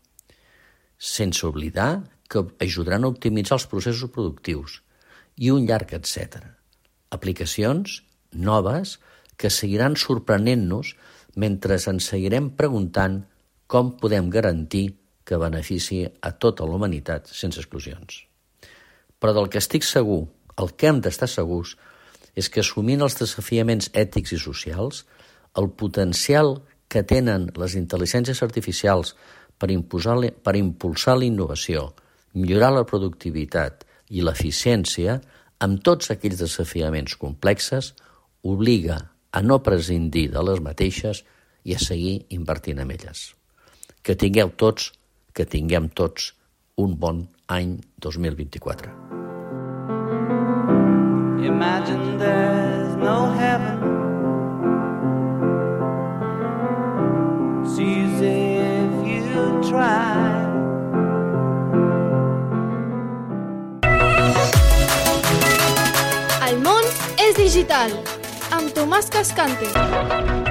Sense 0.97 1.45
oblidar 1.47 2.03
que 2.29 2.45
ajudaran 2.63 3.03
a 3.03 3.11
optimitzar 3.11 3.57
els 3.59 3.67
processos 3.71 4.11
productius 4.15 4.79
i 5.39 5.51
un 5.51 5.67
llarg 5.67 5.95
etc. 5.95 6.58
Aplicacions 7.09 8.03
noves 8.31 8.99
que 9.39 9.49
seguiran 9.49 9.95
sorprenent-nos 9.97 10.95
mentre 11.39 11.77
ens 11.79 12.09
seguirem 12.11 12.49
preguntant 12.59 13.23
com 13.69 13.93
podem 14.01 14.29
garantir 14.29 14.97
que 15.23 15.37
benefici 15.37 16.03
a 16.05 16.31
tota 16.31 16.65
la 16.65 16.75
humanitat 16.75 17.29
sense 17.29 17.61
exclusions. 17.61 18.25
Però 19.19 19.33
del 19.35 19.49
que 19.51 19.61
estic 19.61 19.85
segur, 19.85 20.25
el 20.57 20.73
que 20.73 20.89
hem 20.89 21.01
d'estar 21.05 21.29
segurs, 21.29 21.75
és 22.35 22.49
que 22.49 22.63
assumint 22.63 23.03
els 23.05 23.17
desafiaments 23.19 23.89
ètics 23.93 24.33
i 24.33 24.39
socials, 24.41 25.03
el 25.59 25.69
potencial 25.69 26.59
que 26.89 27.03
tenen 27.05 27.49
les 27.57 27.75
intel·ligències 27.77 28.41
artificials 28.45 29.13
per, 29.59 29.69
imposar, 29.73 30.17
per 30.43 30.55
impulsar 30.57 31.17
la 31.19 31.27
innovació, 31.27 31.91
millorar 32.33 32.71
la 32.73 32.85
productivitat 32.89 33.85
i 34.09 34.23
l'eficiència, 34.25 35.19
amb 35.59 35.81
tots 35.83 36.11
aquells 36.13 36.39
desafiaments 36.41 37.15
complexes, 37.19 37.93
obliga 38.43 38.99
a 39.31 39.41
no 39.43 39.59
prescindir 39.63 40.29
de 40.33 40.43
les 40.47 40.61
mateixes 40.63 41.23
i 41.67 41.75
a 41.75 41.81
seguir 41.83 42.15
invertint 42.35 42.79
en 42.79 42.91
elles. 42.95 43.33
Que 44.01 44.15
tingueu 44.15 44.53
tots, 44.55 44.93
que 45.35 45.45
tinguem 45.45 45.89
tots 45.91 46.33
un 46.79 46.95
bon 46.95 47.27
any 47.47 47.77
2024. 47.99 48.95
Imagine 51.39 52.17
there's 52.17 52.95
no 52.95 53.31
heaven 53.31 53.89
See 57.75 58.01
if 58.01 59.07
you 59.07 59.69
try 59.69 60.08
digital 67.49 67.89
amb 68.53 68.69
Tomàs 68.77 69.09
Cascante. 69.09 70.48